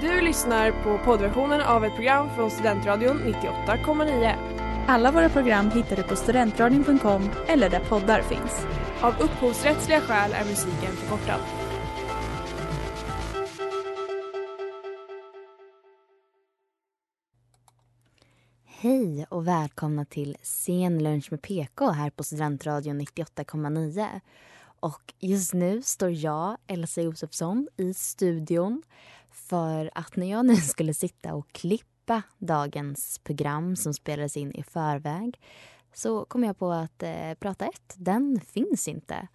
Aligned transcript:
Du 0.00 0.20
lyssnar 0.20 0.70
på 0.70 0.98
poddversionen 1.04 1.60
av 1.60 1.84
ett 1.84 1.94
program 1.94 2.28
från 2.34 2.50
Studentradion 2.50 3.18
98,9. 3.18 4.34
Alla 4.88 5.12
våra 5.12 5.28
program 5.28 5.70
hittar 5.70 5.96
du 5.96 6.02
på 6.02 6.16
studentradion.com 6.16 7.30
eller 7.46 7.70
där 7.70 7.80
poddar 7.80 8.22
finns. 8.22 8.66
Av 9.00 9.14
upphovsrättsliga 9.20 10.00
skäl 10.00 10.32
är 10.32 10.44
musiken 10.44 10.92
förkortad. 10.92 11.40
Hej 18.64 19.26
och 19.28 19.48
välkomna 19.48 20.04
till 20.04 20.36
Sen 20.42 21.02
lunch 21.02 21.28
med 21.30 21.42
PK 21.42 21.90
här 21.90 22.10
på 22.10 22.24
Studentradion 22.24 23.00
98,9. 23.00 24.06
Och 24.80 25.14
just 25.18 25.54
nu 25.54 25.82
står 25.82 26.10
jag, 26.10 26.56
Elsa 26.66 27.02
Josefsson, 27.02 27.68
i 27.76 27.94
studion 27.94 28.82
för 29.38 29.90
att 29.94 30.16
när 30.16 30.30
jag 30.30 30.46
nu 30.46 30.56
skulle 30.72 30.94
sitta 30.94 31.34
och 31.34 31.52
klippa 31.52 32.22
dagens 32.38 33.18
program 33.18 33.76
som 33.76 33.94
spelades 33.94 34.36
in 34.36 34.52
i 34.52 34.62
förväg 34.62 35.40
så 35.92 36.24
kom 36.24 36.44
jag 36.44 36.58
på 36.58 36.70
att 36.70 37.02
eh, 37.02 37.34
Prata 37.40 37.66
1, 37.66 37.94
den 37.96 38.40
finns 38.40 38.88
inte. 38.88 39.28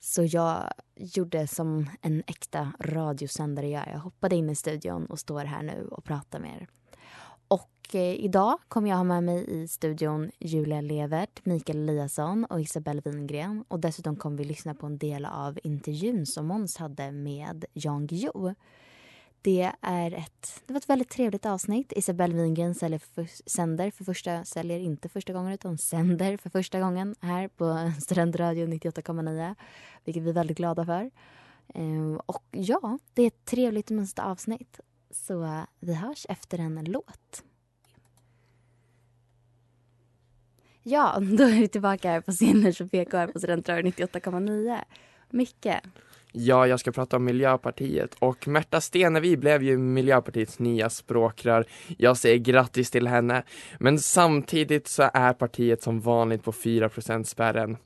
Så 0.00 0.24
jag 0.24 0.72
gjorde 0.96 1.46
som 1.46 1.90
en 2.02 2.22
äkta 2.26 2.72
radiosändare 2.80 3.68
gör. 3.68 3.88
Jag 3.92 3.98
hoppade 3.98 4.36
in 4.36 4.50
i 4.50 4.54
studion 4.54 5.06
och 5.06 5.18
står 5.18 5.44
här 5.44 5.62
nu 5.62 5.88
och 5.90 6.04
pratar 6.04 6.38
med 6.38 6.56
er. 6.56 6.68
Och 7.48 7.94
eh, 7.94 8.14
idag 8.14 8.58
kommer 8.68 8.90
jag 8.90 8.96
ha 8.96 9.04
med 9.04 9.24
mig 9.24 9.62
i 9.62 9.68
studion 9.68 10.30
Julia 10.38 10.80
Levert, 10.80 11.40
Mikael 11.44 11.88
Eliasson 11.88 12.44
och 12.44 12.60
Isabelle 12.60 13.02
Wingren. 13.04 13.64
Och 13.68 13.80
dessutom 13.80 14.16
kommer 14.16 14.36
vi 14.36 14.44
lyssna 14.44 14.74
på 14.74 14.86
en 14.86 14.98
del 14.98 15.24
av 15.24 15.58
intervjun 15.62 16.26
som 16.26 16.46
Måns 16.46 16.76
hade 16.76 17.12
med 17.12 17.64
Jan 17.72 18.06
Guillou. 18.06 18.54
Det, 19.42 19.72
är 19.80 20.14
ett, 20.14 20.62
det 20.66 20.72
var 20.72 20.78
ett 20.78 20.88
väldigt 20.88 21.08
trevligt 21.08 21.46
avsnitt. 21.46 21.92
Isabelle 21.96 22.34
Wingren 22.34 22.74
säljer 22.74 22.98
för, 22.98 23.50
sänder 23.50 23.90
för 23.90 24.04
första, 24.04 24.44
säljer 24.44 24.78
inte 24.78 25.08
första 25.08 25.32
gången 25.32 25.52
utan 25.52 25.78
sänder 25.78 26.36
för 26.36 26.50
första 26.50 26.80
gången 26.80 27.14
här 27.20 27.48
på 27.48 27.92
Studentradio 28.00 28.66
98,9. 28.66 29.54
Vilket 30.04 30.22
vi 30.22 30.28
är 30.28 30.34
väldigt 30.34 30.56
glada 30.56 30.84
för. 30.84 31.10
Ehm, 31.74 32.20
och 32.26 32.44
ja, 32.50 32.98
det 33.14 33.22
är 33.22 33.26
ett 33.26 33.44
trevligt 33.44 33.90
och 33.90 33.96
mysigt 33.96 34.18
avsnitt. 34.18 34.80
Så 35.10 35.44
eh, 35.44 35.62
vi 35.80 35.94
hörs 35.94 36.26
efter 36.28 36.58
en 36.58 36.84
låt. 36.84 37.44
Ja, 40.82 41.20
då 41.38 41.44
är 41.44 41.60
vi 41.60 41.68
tillbaka 41.68 42.10
här 42.10 42.20
på 42.20 42.32
scenen 42.32 42.74
som 42.74 42.88
PK 42.88 43.26
på 43.26 43.38
Studentradion 43.38 43.92
98,9. 43.92 44.78
Micke, 45.30 45.66
Ja, 46.32 46.66
jag 46.66 46.80
ska 46.80 46.92
prata 46.92 47.16
om 47.16 47.24
Miljöpartiet 47.24 48.14
och 48.18 48.48
Märta 48.48 48.80
Stenevi 48.80 49.36
blev 49.36 49.62
ju 49.62 49.78
Miljöpartiets 49.78 50.58
nya 50.58 50.90
språkrör. 50.90 51.64
Jag 51.96 52.16
säger 52.16 52.38
grattis 52.38 52.90
till 52.90 53.06
henne. 53.06 53.42
Men 53.78 53.98
samtidigt 53.98 54.88
så 54.88 55.10
är 55.14 55.32
partiet 55.32 55.82
som 55.82 56.00
vanligt 56.00 56.44
på 56.44 56.52
4 56.52 56.90
spärren. 57.24 57.76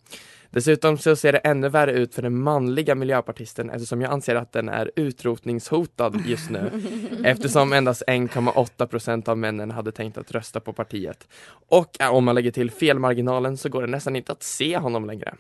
Dessutom 0.51 0.99
så 0.99 1.17
ser 1.17 1.33
det 1.33 1.39
ännu 1.39 1.69
värre 1.69 1.93
ut 1.93 2.15
för 2.15 2.23
den 2.23 2.39
manliga 2.39 2.95
miljöpartisten 2.95 3.71
eftersom 3.71 4.01
jag 4.01 4.13
anser 4.13 4.35
att 4.35 4.53
den 4.53 4.69
är 4.69 4.91
utrotningshotad 4.97 6.23
just 6.27 6.51
nu. 6.51 6.71
Eftersom 7.25 7.73
endast 7.73 8.03
1,8 8.07 8.87
procent 8.87 9.29
av 9.29 9.39
männen 9.39 9.71
hade 9.71 9.93
tänkt 9.93 10.19
att 10.19 10.33
rösta 10.33 10.61
på 10.61 10.73
partiet. 10.73 11.29
Och 11.69 11.97
om 12.11 12.25
man 12.25 12.35
lägger 12.35 12.51
till 12.51 12.71
felmarginalen 12.71 13.57
så 13.57 13.69
går 13.69 13.81
det 13.81 13.89
nästan 13.89 14.17
inte 14.17 14.33
att 14.33 14.43
se 14.43 14.79
honom 14.79 15.07
längre. 15.07 15.35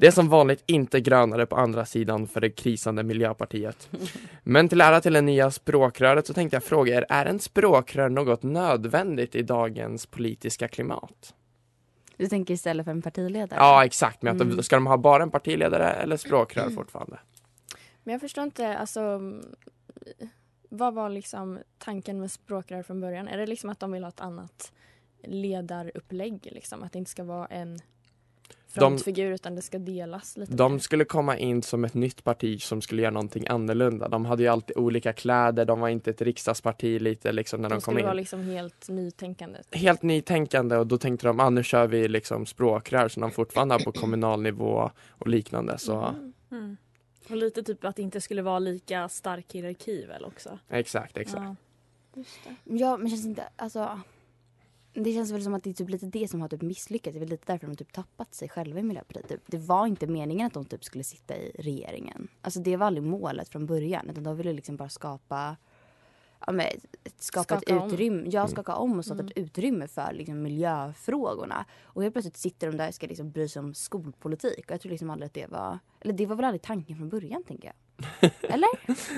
Det 0.00 0.06
är 0.06 0.10
som 0.10 0.28
vanligt 0.28 0.62
inte 0.66 1.00
grönare 1.00 1.46
på 1.46 1.56
andra 1.56 1.84
sidan 1.84 2.26
för 2.26 2.40
det 2.40 2.50
krisande 2.50 3.02
Miljöpartiet. 3.02 3.88
Men 4.42 4.68
till 4.68 4.80
ära 4.80 5.00
till 5.00 5.12
det 5.12 5.20
nya 5.20 5.50
språkröret 5.50 6.26
så 6.26 6.34
tänkte 6.34 6.56
jag 6.56 6.64
fråga 6.64 6.96
er, 6.96 7.06
är 7.08 7.26
en 7.26 7.38
språkrör 7.38 8.08
något 8.08 8.42
nödvändigt 8.42 9.34
i 9.34 9.42
dagens 9.42 10.06
politiska 10.06 10.68
klimat? 10.68 11.34
du 12.16 12.26
tänker 12.26 12.54
istället 12.54 12.84
för 12.84 12.90
en 12.90 13.02
partiledare? 13.02 13.60
Ja, 13.60 13.84
exakt. 13.84 14.22
Men 14.22 14.36
att 14.36 14.42
Mm. 14.42 14.62
ska 14.62 14.76
de 14.76 14.86
ha 14.86 14.96
bara 14.96 15.22
en 15.22 15.30
partiledare 15.30 15.90
eller 15.92 16.16
språkrör 16.16 16.70
fortfarande? 16.74 17.18
Men 18.02 18.12
jag 18.12 18.20
förstår 18.20 18.44
inte, 18.44 18.78
alltså 18.78 19.00
mm, 19.00 19.44
vad 20.68 20.94
var 20.94 21.08
liksom 21.10 21.58
tanken 21.78 22.20
med 22.20 22.30
språkrör 22.30 22.82
från 22.82 23.00
början? 23.00 23.28
Är 23.28 23.38
det 23.38 23.46
liksom 23.46 23.70
att 23.70 23.80
de 23.80 23.92
vill 23.92 24.04
ha 24.04 24.08
ett 24.08 24.20
annat 24.20 24.72
ledarupplägg 25.22 26.48
liksom? 26.52 26.82
Att 26.82 26.92
det 26.92 26.98
inte 26.98 27.10
ska 27.10 27.24
vara 27.24 27.46
en 27.46 27.78
frontfigur 28.70 29.32
utan 29.32 29.54
det 29.54 29.62
ska 29.62 29.78
delas 29.78 30.36
lite 30.36 30.52
De 30.54 30.72
mer? 30.72 30.78
skulle 30.78 31.04
komma 31.04 31.38
in 31.38 31.62
som 31.62 31.84
ett 31.84 31.94
nytt 31.94 32.24
parti 32.24 32.62
som 32.62 32.82
skulle 32.82 33.02
göra 33.02 33.12
någonting 33.12 33.46
annorlunda. 33.48 34.08
De 34.08 34.24
hade 34.24 34.42
ju 34.42 34.48
alltid 34.48 34.76
olika 34.76 35.12
kläder, 35.12 35.64
de 35.64 35.80
var 35.80 35.88
inte 35.88 36.10
ett 36.10 36.22
riksdagsparti 36.22 37.00
lite 37.00 37.32
liksom 37.32 37.62
när 37.62 37.68
de, 37.68 37.74
de 37.74 37.80
kom 37.80 37.82
skulle 37.92 38.00
in. 38.00 38.04
vara 38.06 38.14
liksom 38.14 38.42
helt 38.42 38.88
nytänkande. 38.88 39.58
Helt 39.72 40.02
nytänkande 40.02 40.76
och 40.76 40.86
då 40.86 40.98
tänkte 40.98 41.26
de, 41.26 41.40
ah, 41.40 41.50
nu 41.50 41.62
kör 41.62 41.86
vi 41.86 42.08
liksom 42.08 42.46
språkrör 42.46 43.08
som 43.08 43.20
de 43.20 43.30
fortfarande 43.30 43.74
har 43.74 43.80
på 43.80 43.92
kommunal 43.92 44.42
nivå 44.42 44.90
och 45.18 45.28
liknande. 45.28 45.78
Så 45.78 45.92
Mm. 46.00 46.32
Mm. 46.52 46.76
Och 47.30 47.36
lite 47.36 47.62
typ 47.62 47.84
att 47.84 47.96
det 47.96 48.02
inte 48.02 48.20
skulle 48.20 48.42
vara 48.42 48.58
lika 48.58 49.08
stark 49.08 49.52
hierarki 49.52 50.06
väl 50.06 50.24
också. 50.24 50.58
exakt, 50.68 51.16
exakt. 51.18 51.42
Ja. 52.14 52.22
Ja, 52.64 52.96
men 52.96 53.08
känns 53.10 53.26
inte... 53.26 53.42
Alltså, 53.56 54.00
det 54.92 55.12
känns 55.12 55.30
väl 55.30 55.42
som 55.44 55.54
att 55.54 55.64
det 55.64 55.70
är 55.70 55.74
typ 55.74 55.88
lite 55.88 56.06
det 56.06 56.28
som 56.30 56.40
har 56.40 56.48
typ 56.48 56.62
misslyckats. 56.62 57.14
Det 57.14 57.18
är 57.18 57.20
väl 57.20 57.28
lite 57.28 57.52
därför 57.52 57.66
de 57.66 57.70
har 57.70 57.76
typ 57.76 57.92
tappat 57.92 58.34
sig 58.34 58.48
själva 58.48 58.80
i 58.80 58.82
Miljöpartiet. 58.82 59.28
Typ. 59.28 59.40
Det 59.46 59.58
var 59.58 59.86
inte 59.86 60.06
meningen 60.06 60.46
att 60.46 60.52
de 60.54 60.64
typ 60.64 60.84
skulle 60.84 61.04
sitta 61.04 61.36
i 61.36 61.52
regeringen. 61.58 62.28
Alltså 62.42 62.60
det 62.60 62.76
var 62.76 62.86
aldrig 62.86 63.04
målet 63.04 63.48
från 63.48 63.66
början. 63.66 64.10
Utan 64.10 64.24
de 64.24 64.36
ville 64.36 64.52
liksom 64.52 64.76
bara 64.76 64.88
skapa... 64.88 65.56
Ja, 66.46 66.52
men, 66.52 66.66
skapa 67.18 67.44
Skaka 67.44 67.74
ett 67.76 67.82
om. 67.82 67.88
utrymme. 67.92 68.22
Ja, 68.30 68.40
Mm. 68.40 68.50
skaka 68.50 68.74
om 68.74 68.98
och 68.98 69.04
skapa 69.04 69.22
ett 69.22 69.32
utrymme 69.36 69.88
för 69.88 70.12
liksom, 70.12 70.42
miljöfrågorna. 70.42 71.64
Och 71.82 72.02
helt 72.02 72.14
plötsligt 72.14 72.36
sitter 72.36 72.66
de 72.70 72.76
där 72.76 72.88
och 72.88 72.94
ska 72.94 73.06
liksom 73.06 73.30
bry 73.30 73.48
sig 73.48 73.60
om 73.60 73.74
skolpolitik. 73.74 74.64
Och 74.64 74.70
jag 74.70 74.80
tror 74.80 74.90
liksom 74.90 75.10
aldrig 75.10 75.26
att 75.26 75.34
det 75.34 75.46
var... 75.50 75.78
Eller 76.00 76.12
det 76.12 76.26
var 76.26 76.36
väl 76.36 76.44
aldrig 76.44 76.62
tanken 76.62 76.96
från 76.96 77.08
början, 77.08 77.44
tänker 77.44 77.72
jag. 77.72 78.30
Eller? 78.42 78.68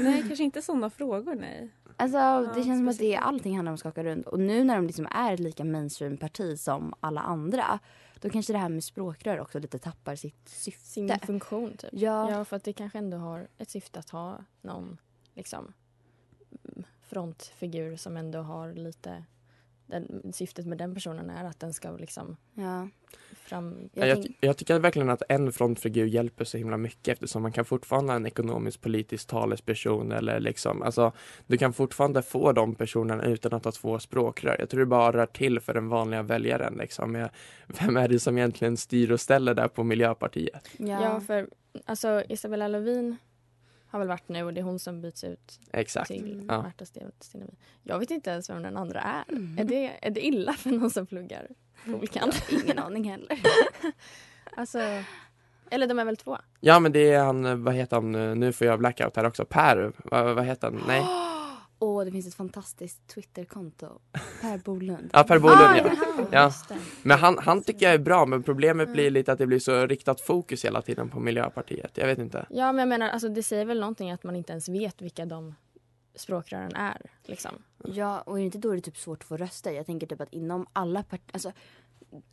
Nej, 0.03 0.25
kanske 0.29 0.45
inte 0.45 0.63
sådana 0.63 0.91
frågor 0.91 1.35
nej. 1.35 1.71
Alltså 1.97 2.53
det 2.55 2.65
känns 2.65 2.79
som 2.79 2.89
att 2.89 2.99
det, 2.99 3.17
allting 3.17 3.57
handlar 3.57 3.71
om 3.71 3.75
att 3.75 3.81
skaka 3.81 4.05
runt. 4.05 4.27
Och 4.27 4.41
nu 4.41 4.65
när 4.65 4.77
de 4.77 4.87
liksom 4.87 5.07
är 5.11 5.33
ett 5.33 5.41
lika 5.41 5.65
mainstream-parti 5.65 6.59
som 6.59 6.95
alla 7.01 7.21
andra. 7.21 7.79
Då 8.21 8.31
kanske 8.31 8.53
det 8.53 8.59
här 8.59 8.69
med 8.69 8.85
språkrör 8.85 9.41
också 9.41 9.59
lite 9.59 9.79
tappar 9.79 10.17
sitt 10.17 10.49
syfte. 10.49 10.87
Sin 10.87 11.19
funktion 11.19 11.77
typ. 11.77 11.91
Ja, 11.93 12.31
Ja, 12.31 12.45
för 12.45 12.57
att 12.57 12.65
det 12.65 12.73
kanske 12.73 12.99
ändå 12.99 13.17
har 13.17 13.49
ett 13.59 13.71
syfte 13.71 13.99
att 13.99 14.11
ha 14.11 14.45
någon 14.61 14.99
liksom 15.35 15.73
mm, 16.65 16.85
frontfigur 17.03 17.97
som 17.97 18.17
ändå 18.17 18.39
har 18.39 18.73
lite 18.73 19.25
den, 19.93 20.33
syftet 20.33 20.67
med 20.67 20.79
den 20.79 20.95
personen 20.95 21.31
är 21.31 21.45
att 21.45 21.61
den 21.61 21.73
ska 21.73 21.91
liksom 21.91 22.37
ja. 22.55 22.89
fram... 23.35 23.91
Jag, 23.93 24.09
Jag 24.09 24.17
jag, 24.17 24.23
tänk, 24.23 24.37
jag 24.41 24.57
tycker 24.57 24.79
verkligen 24.79 25.11
att 25.11 25.23
en 25.29 25.53
frontfigur 25.53 26.07
hjälper 26.07 26.45
så 26.45 26.59
himla 26.59 26.77
mycket 26.77 27.13
eftersom 27.13 27.43
man 27.43 27.53
kan 27.53 27.65
fortfarande 27.65 28.13
ha 28.13 28.17
en 28.17 28.27
ekonomisk 28.27 28.81
politisk 28.81 29.29
talesperson 29.29 30.13
eller 30.13 30.41
liksom, 30.41 30.83
alltså 30.83 31.13
du 31.47 31.59
kan 31.59 31.73
fortfarande 31.73 32.23
få 32.23 32.53
de 32.53 32.75
personerna 32.75 33.25
utan 33.25 33.55
att 33.55 33.65
ha 33.65 33.73
två 33.73 33.99
språkrör. 33.99 34.57
Jag 34.59 34.69
tror 34.69 34.81
det 34.81 34.87
bara 34.87 35.13
rör 35.13 35.27
till 35.27 35.61
för 35.61 35.75
den 35.75 35.89
vanliga 35.89 36.23
väljaren 36.23 36.75
liksom. 36.75 37.15
Jag, 37.15 37.31
vem 37.67 37.97
är 37.97 38.09
det 38.09 38.21
som 38.21 38.39
egentligen 38.39 38.77
styr 38.77 39.13
och 39.13 39.21
ställer 39.21 39.55
där 39.55 39.69
på 39.69 39.85
Miljöpartiet? 39.85 40.69
ja. 40.79 41.03
Ja, 41.03 41.21
för 41.21 41.49
alltså 41.85 42.23
Isabella 42.29 42.69
Lövin 42.69 43.17
har 43.93 43.99
väl 43.99 44.09
varit 44.09 44.29
nu 44.29 44.43
och 44.43 44.55
det 44.55 44.61
är 44.61 44.65
hon 44.65 44.79
som 44.79 45.01
byts 45.01 45.25
ut 45.25 45.61
Exakt. 45.73 46.07
till 46.09 46.47
Ja. 46.49 46.63
Märta 46.63 46.85
Ste- 46.85 47.11
Stenevi. 47.21 47.53
Jag 47.83 47.99
vet 47.99 48.11
inte 48.11 48.31
ens 48.31 48.51
vem 48.51 48.63
den 48.63 48.77
andra 48.77 49.01
är. 49.01 49.25
Mm. 49.29 49.59
Är, 49.59 49.65
det, 49.65 50.07
är 50.07 50.11
det 50.11 50.27
illa 50.27 50.53
för 50.53 50.71
någon 50.71 50.91
som 50.91 51.07
pluggar 51.07 51.47
Polkan? 51.85 52.33
Ingen 52.65 52.79
aning 52.79 53.11
heller. 53.11 53.41
Alltså, 54.57 54.79
eller 55.71 55.87
de 55.87 55.99
är 55.99 56.05
väl 56.05 56.17
två? 56.17 56.39
Ja 56.61 56.79
men 56.81 56.93
det 56.93 57.13
är 57.13 57.25
han, 57.25 57.65
vad 57.65 57.75
heter 57.75 57.97
han, 57.97 58.13
nu 58.13 58.35
Nu 58.35 58.53
får 58.53 58.67
jag 58.67 58.79
blackout 58.79 59.17
här 59.17 59.25
också, 59.25 59.45
Per, 59.45 59.93
vad, 60.05 60.35
vad 60.35 60.45
heter 60.45 60.71
han? 60.71 60.83
Nej? 60.87 61.01
Åh, 61.83 62.05
det 62.05 62.11
finns 62.11 62.27
ett 62.27 62.35
fantastiskt 62.35 63.07
Twitterkonto. 63.09 63.87
Per 64.41 64.59
Bolund. 64.59 65.11
Ja 65.13 65.23
Per 65.25 65.39
Bolund 65.39 65.61
Ah, 65.61 65.77
ja. 65.77 65.91
Ja. 66.33 66.53
det. 66.69 66.79
Men 67.03 67.19
han, 67.19 67.39
han 67.39 67.63
tycker 67.63 67.87
jag 67.87 67.95
är 67.95 67.99
bra 67.99 68.27
men 68.27 68.43
problemet 68.43 68.93
blir 68.93 69.11
lite 69.11 69.33
att 69.33 69.39
det 69.39 69.47
blir 69.47 69.59
så 69.59 69.87
riktat 69.87 70.21
fokus 70.21 70.65
hela 70.65 70.83
tiden 70.83 71.09
på 71.09 71.21
Miljöpartiet. 71.21 71.91
Jag 71.95 72.07
vet 72.07 72.19
inte. 72.19 72.47
Ja, 72.51 72.73
men 72.73 72.79
jag 72.79 72.89
menar, 72.89 73.09
alltså, 73.09 73.29
det 73.29 73.43
säger 73.43 73.65
väl 73.65 73.81
någonting 73.81 74.11
att 74.11 74.25
man 74.25 74.37
inte 74.37 74.53
ens 74.53 74.69
vet 74.69 75.03
vilka 75.03 75.27
de 75.27 75.55
språkrören 76.15 76.75
är. 76.75 77.11
Liksom. 77.25 77.51
Ja, 77.85 78.21
och 78.21 78.37
är 78.37 78.39
det 78.41 78.45
inte 78.45 78.59
då 78.59 78.71
det 78.73 78.77
är 78.79 78.81
typ 78.81 78.97
svårt 78.97 79.23
att 79.23 79.29
få 79.29 79.37
rösta? 79.37 79.73
Jag 79.73 79.87
tänker 79.87 80.07
typ 80.07 80.21
att 80.21 80.33
inom 80.33 80.67
alla 80.73 81.03
partier, 81.03 81.31
alltså 81.33 81.53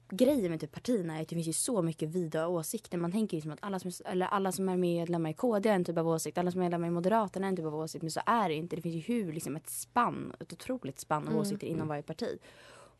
grejen 0.10 0.52
med 0.52 0.60
typ 0.60 0.72
partierna 0.72 1.18
är 1.18 1.22
att 1.22 1.28
det 1.30 1.36
finns 1.36 1.48
ju 1.48 1.54
så 1.54 1.82
mycket 1.82 2.10
vida 2.10 2.48
åsikter. 2.48 2.98
Man 2.98 3.12
tänker 3.12 3.38
ju 3.38 3.42
som 3.42 3.52
att 3.52 3.60
alla 3.62 3.80
som, 3.80 3.88
är- 3.88 4.08
eller 4.12 4.26
alla 4.26 4.52
som 4.52 4.70
är 4.70 4.78
medlemmar 4.78 5.30
i 5.30 5.34
KD 5.34 5.70
har 5.70 5.76
en 5.76 5.84
typ 5.86 5.98
av 5.98 6.08
åsikt, 6.08 6.38
alla 6.38 6.52
som 6.52 6.62
är 6.62 6.66
medlemmar 6.66 6.88
i 6.88 6.92
Moderaterna 6.92 7.46
har 7.46 7.50
en 7.50 7.56
typ 7.56 7.66
av 7.66 7.76
åsikt. 7.76 8.02
Men 8.02 8.12
så 8.12 8.22
är 8.26 8.50
det 8.50 8.56
inte. 8.56 8.76
Det 8.76 8.82
finns 8.82 8.96
ju 8.96 9.00
hur 9.16 9.34
liksom 9.34 9.56
ett 9.56 9.70
spann, 9.70 10.34
ett 10.40 10.54
otroligt 10.54 11.00
spann 11.00 11.24
av 11.24 11.30
Mm. 11.30 11.42
åsikter 11.42 11.68
inom 11.68 11.88
varje 11.88 12.04
parti. 12.04 12.40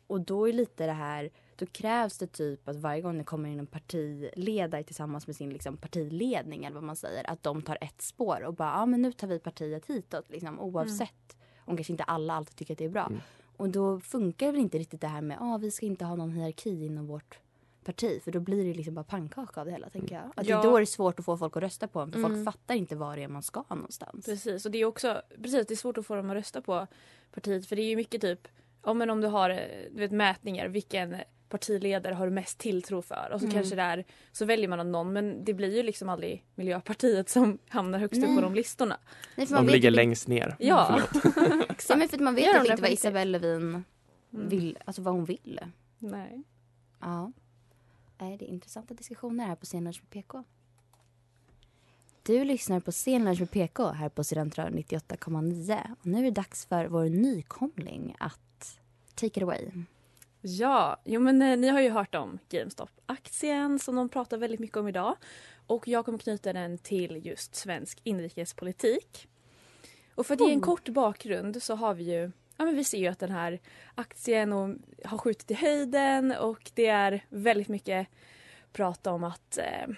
Och 0.06 0.20
då 0.20 0.48
är 0.48 0.52
lite 0.52 0.86
det 0.86 0.92
här, 0.92 1.30
då 1.56 1.66
krävs 1.66 2.18
det 2.18 2.26
typ 2.26 2.68
att 2.68 2.76
varje 2.76 3.00
gång 3.02 3.18
det 3.18 3.24
kommer 3.24 3.48
in 3.48 3.58
en 3.58 3.66
partiledare 3.66 4.82
tillsammans 4.82 5.26
med 5.26 5.36
sin 5.36 5.50
liksom, 5.52 5.76
partiledning 5.76 6.64
eller 6.64 6.74
vad 6.74 6.84
man 6.84 6.96
säger, 6.96 7.30
att 7.30 7.42
de 7.42 7.62
tar 7.62 7.78
ett 7.80 8.02
spår 8.02 8.42
och 8.44 8.54
bara, 8.54 8.68
ja 8.70 8.86
men 8.86 9.02
nu 9.02 9.12
tar 9.12 9.26
vi 9.28 9.38
partiet 9.38 9.86
hitåt 9.86 10.30
liksom 10.30 10.60
oavsett 10.60 11.36
om 11.64 11.76
kanske 11.76 11.92
inte 11.92 12.04
alla 12.04 12.34
alltid 12.34 12.56
tycker 12.56 12.74
att 12.74 12.78
det 12.78 12.84
är 12.84 12.88
bra. 12.88 13.06
Mm. 13.06 13.20
Och 13.60 13.68
då 13.68 14.00
funkar 14.00 14.46
det 14.46 14.52
väl 14.52 14.60
inte 14.60 14.78
riktigt 14.78 15.00
det 15.00 15.06
här 15.08 15.20
med 15.22 15.36
att 15.36 15.42
ah, 15.42 15.58
vi 15.58 15.70
ska 15.70 15.86
inte 15.86 16.04
ha 16.04 16.16
någon 16.16 16.32
hierarki 16.32 16.84
inom 16.86 17.06
vårt 17.06 17.38
parti. 17.84 18.22
För 18.22 18.32
då 18.32 18.40
blir 18.40 18.64
det 18.64 18.74
liksom 18.74 18.94
bara 18.94 19.04
pannkaka 19.04 19.60
av 19.60 19.66
det 19.66 19.72
hela 19.72 19.90
tänker 19.90 20.14
jag. 20.14 20.24
Att 20.36 20.46
Ja. 20.46 20.62
det 20.62 20.68
är 20.68 20.70
då 20.72 20.78
det 20.78 20.86
svårt 20.86 21.18
att 21.18 21.24
få 21.24 21.36
folk 21.36 21.56
att 21.56 21.62
rösta 21.62 21.88
på 21.88 22.00
en. 22.00 22.12
För 22.12 22.18
Mm. 22.18 22.30
folk 22.30 22.44
fattar 22.44 22.74
inte 22.74 22.96
var 22.96 23.16
det 23.16 23.22
är 23.22 23.28
man 23.28 23.42
ska 23.42 23.64
någonstans. 23.68 24.24
Precis, 24.26 24.64
och 24.66 24.70
det 24.72 24.78
är 24.78 24.84
också 24.84 25.22
precis, 25.42 25.66
det 25.66 25.74
är 25.74 25.76
svårt 25.76 25.98
att 25.98 26.06
få 26.06 26.14
dem 26.16 26.30
att 26.30 26.36
rösta 26.36 26.60
på 26.60 26.86
partiet 27.32 27.66
för 27.66 27.76
det 27.76 27.82
är 27.82 27.88
ju 27.88 27.96
mycket 27.96 28.20
typ, 28.20 28.48
ja 28.84 28.94
men 28.94 29.10
om 29.10 29.20
du 29.20 29.26
har 29.28 29.50
eh, 29.50 29.56
du 29.90 29.98
vet, 30.00 30.12
mätningar, 30.12 30.68
vilken 30.68 31.16
partiledare 31.50 32.14
har 32.14 32.26
du 32.26 32.32
mest 32.32 32.58
tilltro 32.58 33.02
för? 33.02 33.30
Och 33.32 33.40
så 33.40 33.46
Mm. 33.46 33.54
kanske 33.56 33.76
där 33.76 34.04
så 34.32 34.44
väljer 34.44 34.68
man 34.68 34.92
någon 34.92 35.12
men 35.12 35.44
det 35.44 35.54
blir 35.54 35.76
ju 35.76 35.82
liksom 35.82 36.08
aldrig 36.08 36.44
Miljöpartiet 36.54 37.28
som 37.28 37.58
hamnar 37.68 37.98
högst 37.98 38.22
upp 38.22 38.34
på 38.36 38.40
de 38.40 38.54
listorna. 38.54 38.98
Nej, 39.36 39.46
för 39.46 39.54
De 39.56 39.66
vet 39.66 39.72
ligger 39.74 39.88
inte- 39.88 39.96
längst 39.96 40.28
ner. 40.28 40.56
Ja, 40.58 41.00
Ja, 41.88 41.96
men 41.96 42.08
för 42.08 42.16
att 42.16 42.20
man 42.20 42.34
vet 42.34 42.56
inte 42.70 42.82
vad? 42.82 42.90
Isabelle 42.90 43.38
Lövin 43.38 43.84
Mm. 44.32 44.48
vill, 44.48 44.78
alltså 44.84 45.02
vad 45.02 45.14
hon 45.14 45.24
vill. 45.24 45.60
nej. 45.98 46.42
Ja. 47.00 47.32
Nej, 48.18 48.36
det 48.36 48.44
är 48.44 48.48
intressanta 48.48 48.94
diskussioner 48.94 49.46
här 49.46 49.54
på 49.54 49.66
Scenlunch 49.66 50.00
med 50.02 50.10
PK. 50.10 50.44
Du 52.22 52.44
lyssnar 52.44 52.80
på 52.80 52.92
Scenlunch 52.92 53.40
med 53.40 53.50
PK 53.50 53.88
här 53.88 54.08
på 54.08 54.24
Studentradion 54.24 54.74
98,9. 54.78 55.96
Och 56.00 56.06
nu 56.06 56.18
är 56.18 56.22
det 56.22 56.30
dags 56.30 56.66
för 56.66 56.86
vår 56.86 57.04
nykomling 57.04 58.16
att 58.18 58.78
take 59.14 59.26
it 59.26 59.42
away. 59.42 59.70
Ja, 60.40 61.00
jo 61.04 61.20
men 61.20 61.42
eh, 61.42 61.56
ni 61.56 61.68
har 61.68 61.80
ju 61.80 61.90
hört 61.90 62.14
om 62.14 62.38
GameStop-aktien 62.48 63.78
som 63.78 63.96
de 63.96 64.08
pratar 64.08 64.38
väldigt 64.38 64.60
mycket 64.60 64.76
om 64.76 64.88
idag. 64.88 65.16
Och 65.66 65.88
jag 65.88 66.04
kommer 66.04 66.18
knyta 66.18 66.52
den 66.52 66.78
till 66.78 67.26
just 67.26 67.54
svensk 67.54 68.00
inrikespolitik. 68.04 69.28
Och 70.14 70.26
för 70.26 70.34
att 70.34 70.40
ge 70.40 70.52
en 70.52 70.60
kort 70.60 70.88
bakgrund 70.88 71.62
så 71.62 71.74
har 71.74 71.94
vi 71.94 72.04
ju, 72.04 72.30
ja 72.56 72.64
men 72.64 72.76
vi 72.76 72.84
ser 72.84 72.98
ju 72.98 73.06
att 73.06 73.18
den 73.18 73.30
här 73.30 73.60
aktien 73.94 74.52
och, 74.52 74.76
har 75.04 75.18
skjutit 75.18 75.50
i 75.50 75.54
höjden 75.54 76.32
och 76.32 76.70
det 76.74 76.86
är 76.86 77.24
väldigt 77.28 77.68
mycket 77.68 78.08
prat 78.72 79.06
om 79.06 79.24
att, 79.24 79.58
eh, 79.58 79.94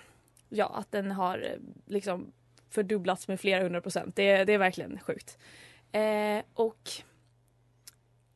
ja 0.49 0.67
att 0.67 0.93
den 0.93 1.11
har 1.11 1.39
eh, 1.39 1.59
liksom 1.87 2.33
fördubblats 2.71 3.29
med 3.29 3.41
flera 3.41 3.63
hundra 3.63 3.81
procent. 3.81 4.17
Det, 4.17 4.45
det 4.45 4.53
är 4.53 4.59
verkligen 4.59 4.99
sjukt. 4.99 5.39
Eh, 5.93 6.43
och 6.55 6.91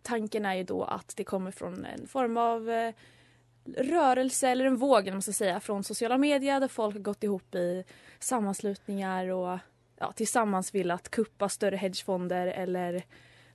tanken 0.06 0.46
är 0.46 0.54
ju 0.54 0.64
då 0.64 0.84
att 0.84 1.12
det 1.16 1.24
kommer 1.24 1.50
från 1.50 1.84
en 1.84 2.06
form 2.08 2.36
av 2.36 2.70
eh, 2.70 2.94
rörelse 3.76 4.48
eller 4.48 4.64
en 4.64 4.76
våg 4.76 5.12
man 5.12 5.22
ska 5.22 5.32
säga 5.32 5.60
från 5.60 5.84
sociala 5.84 6.18
medier 6.18 6.60
där 6.60 6.68
folk 6.68 6.94
har 6.94 7.00
gått 7.00 7.24
ihop 7.24 7.54
i 7.54 7.84
sammanslutningar 8.18 9.28
och 9.28 9.58
ja, 9.96 10.12
tillsammans 10.12 10.74
vill 10.74 10.90
att 10.90 11.08
kuppa 11.08 11.48
större 11.48 11.76
hedgefonder 11.76 12.46
eller 12.46 13.02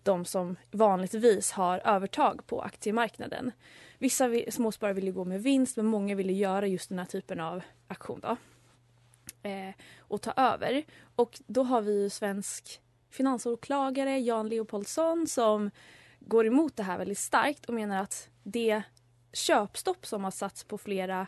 de 0.03 0.25
som 0.25 0.55
vanligtvis 0.71 1.51
har 1.51 1.79
övertag 1.79 2.47
på 2.47 2.61
aktiemarknaden. 2.61 3.51
Vissa 3.97 4.29
småsparare 4.49 4.93
vill 4.93 5.05
ju 5.05 5.13
gå 5.13 5.25
med 5.25 5.43
vinst 5.43 5.77
men 5.77 5.85
många 5.85 6.15
vill 6.15 6.29
ju 6.29 6.35
göra 6.35 6.67
just 6.67 6.89
den 6.89 6.99
här 6.99 7.05
typen 7.05 7.39
av 7.39 7.61
aktion 7.87 8.19
då. 8.19 8.37
Eh, 9.49 9.73
och 9.99 10.21
ta 10.21 10.31
över. 10.31 10.83
Och 11.15 11.41
då 11.47 11.63
har 11.63 11.81
vi 11.81 12.01
ju 12.01 12.09
svensk 12.09 12.81
finansåklagare 13.09 14.19
Jan 14.19 14.49
Leopoldsson 14.49 15.27
som 15.27 15.71
går 16.27 16.47
emot 16.47 16.75
det 16.75 16.83
här 16.83 16.97
väldigt 16.97 17.17
starkt 17.17 17.65
och 17.65 17.73
menar 17.73 18.01
att 18.01 18.29
det 18.43 18.83
köpstopp 19.33 20.05
som 20.05 20.23
har 20.23 20.31
satts 20.31 20.63
på 20.63 20.77
flera 20.77 21.27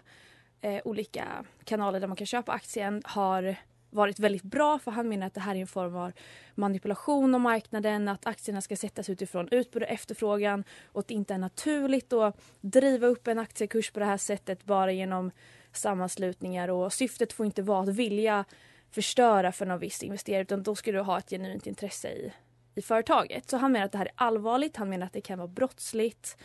eh, 0.62 0.82
olika 0.86 1.46
kanaler 1.64 2.00
där 2.00 2.08
man 2.08 2.18
kan 2.18 2.28
köpa 2.28 2.52
aktien 2.52 3.02
har 3.06 3.56
varit 3.90 4.20
väldigt 4.20 4.44
bra 4.44 4.80
för 4.80 4.92
han 4.92 5.10
menar 5.10 5.28
att 5.28 5.34
det 5.34 5.42
här 5.42 5.56
är 5.56 5.60
en 5.60 5.68
form 5.68 5.96
av 5.96 6.12
manipulation 6.56 7.36
av 7.36 7.42
marknaden, 7.42 8.08
att 8.08 8.26
aktierna 8.26 8.62
ska 8.62 8.76
sättas 8.76 9.10
utifrån 9.10 9.48
utbud 9.52 9.84
och 9.84 9.90
efterfrågan 9.90 10.64
och 10.86 11.00
att 11.00 11.08
det 11.08 11.14
inte 11.14 11.34
är 11.34 11.38
naturligt 11.38 12.14
att 12.14 12.42
driva 12.62 13.08
upp 13.08 13.28
en 13.28 13.40
aktiekurs 13.40 13.92
på 13.92 14.00
det 14.00 14.06
här 14.06 14.18
sättet 14.18 14.66
bara 14.66 14.92
genom 14.92 15.32
sammanslutningar 15.72 16.68
och 16.68 16.94
syftet 16.94 17.34
får 17.34 17.46
inte 17.46 17.62
vara 17.62 17.84
att 17.84 17.90
vilja 17.96 18.46
förstöra 18.92 19.52
för 19.52 19.66
någon 19.66 19.80
viss 19.80 20.04
investerare 20.04 20.42
utan 20.42 20.64
då 20.64 20.76
ska 20.76 20.92
du 20.92 21.00
ha 21.00 21.20
ett 21.20 21.30
genuint 21.30 21.68
intresse 21.68 22.10
i, 22.10 22.34
i 22.76 22.82
företaget. 22.82 23.50
Så 23.50 23.58
han 23.58 23.72
menar 23.72 23.86
att 23.86 23.92
det 23.92 23.98
här 23.98 24.06
är 24.06 24.12
allvarligt, 24.16 24.78
han 24.78 24.90
menar 24.90 25.06
att 25.06 25.14
det 25.14 25.22
kan 25.22 25.38
vara 25.40 25.48
brottsligt 25.48 26.38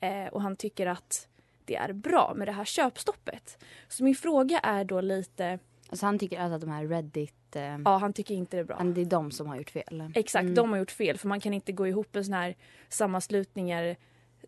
eh, 0.00 0.26
och 0.26 0.42
han 0.42 0.56
tycker 0.56 0.86
att 0.86 1.28
det 1.64 1.76
är 1.76 1.92
bra 1.92 2.32
med 2.36 2.48
det 2.48 2.52
här 2.52 2.64
köpstoppet. 2.64 3.64
Så 3.88 4.04
min 4.04 4.14
fråga 4.14 4.58
är 4.58 4.84
då 4.84 5.00
lite, 5.00 5.58
Alltså 5.88 6.06
han 6.06 6.18
tycker 6.18 6.40
alltså 6.40 6.54
att 6.54 6.60
de 6.60 6.70
här 6.70 6.86
Reddit, 6.86 7.56
eh, 7.56 7.78
ja 7.84 7.96
han 7.96 8.12
tycker 8.12 8.34
inte 8.34 8.56
det 8.56 8.60
är 8.60 8.64
bra. 8.64 8.76
det 8.94 9.00
är 9.00 9.04
de 9.04 9.30
som 9.30 9.46
har 9.46 9.56
gjort 9.56 9.70
fel. 9.70 10.12
Exakt, 10.14 10.42
Mm. 10.42 10.54
de 10.54 10.70
har 10.70 10.78
gjort 10.78 10.90
fel 10.90 11.18
för 11.18 11.28
man 11.28 11.40
kan 11.40 11.54
inte 11.54 11.72
gå 11.72 11.86
ihop 11.86 12.16
en 12.16 12.24
sån 12.24 12.34
här 12.34 12.54
sammanslutningar 12.88 13.96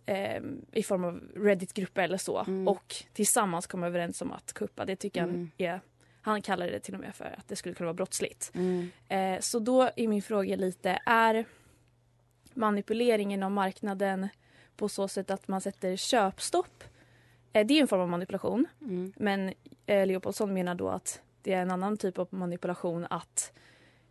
eh, 0.07 0.43
i 0.73 0.83
form 0.83 1.05
av 1.05 1.21
Reddit-grupper 1.37 2.03
eller 2.03 2.19
så 2.19 2.39
Mm. 2.47 2.69
och 2.69 2.95
tillsammans 3.13 3.67
komma 3.67 3.87
överens 3.87 4.23
om 4.23 4.33
att 4.33 4.53
kuppa. 4.53 4.85
Det 4.85 4.97
tycker 4.97 5.23
Mm. 5.23 5.35
han 5.35 5.51
är, 5.67 5.81
han 6.25 6.43
kallar 6.43 6.67
det 6.67 6.81
till 6.81 6.95
och 6.95 7.01
med 7.01 7.15
för 7.15 7.35
att 7.39 7.49
det 7.49 7.57
skulle 7.57 7.75
kunna 7.75 7.87
vara 7.87 7.95
brottsligt. 7.95 8.51
Mm. 8.55 8.91
Eh, 9.09 9.41
så 9.41 9.59
då 9.59 9.91
är 9.97 10.09
min 10.09 10.23
fråga 10.23 10.57
lite, 10.57 10.99
är 11.07 11.45
manipuleringen 12.55 13.43
av 13.43 13.51
marknaden 13.51 14.29
på 14.77 14.89
så 14.89 15.09
sätt 15.09 15.31
att 15.31 15.49
man 15.49 15.61
sätter 15.61 15.97
köpstopp, 15.97 16.85
eh, 17.53 17.67
det 17.67 17.75
är 17.75 17.81
en 17.81 17.89
form 17.89 18.01
av 18.01 18.09
manipulation. 18.09 18.67
Mm. 18.81 19.13
Men 19.17 19.53
eh, 19.87 20.07
Leopoldsson 20.07 20.55
menar 20.55 20.75
då 20.75 20.89
att 20.89 21.21
det 21.43 21.53
är 21.53 21.63
en 21.63 21.71
annan 21.71 21.97
typ 21.97 22.19
av 22.19 22.29
manipulation 22.31 23.07
att 23.11 23.53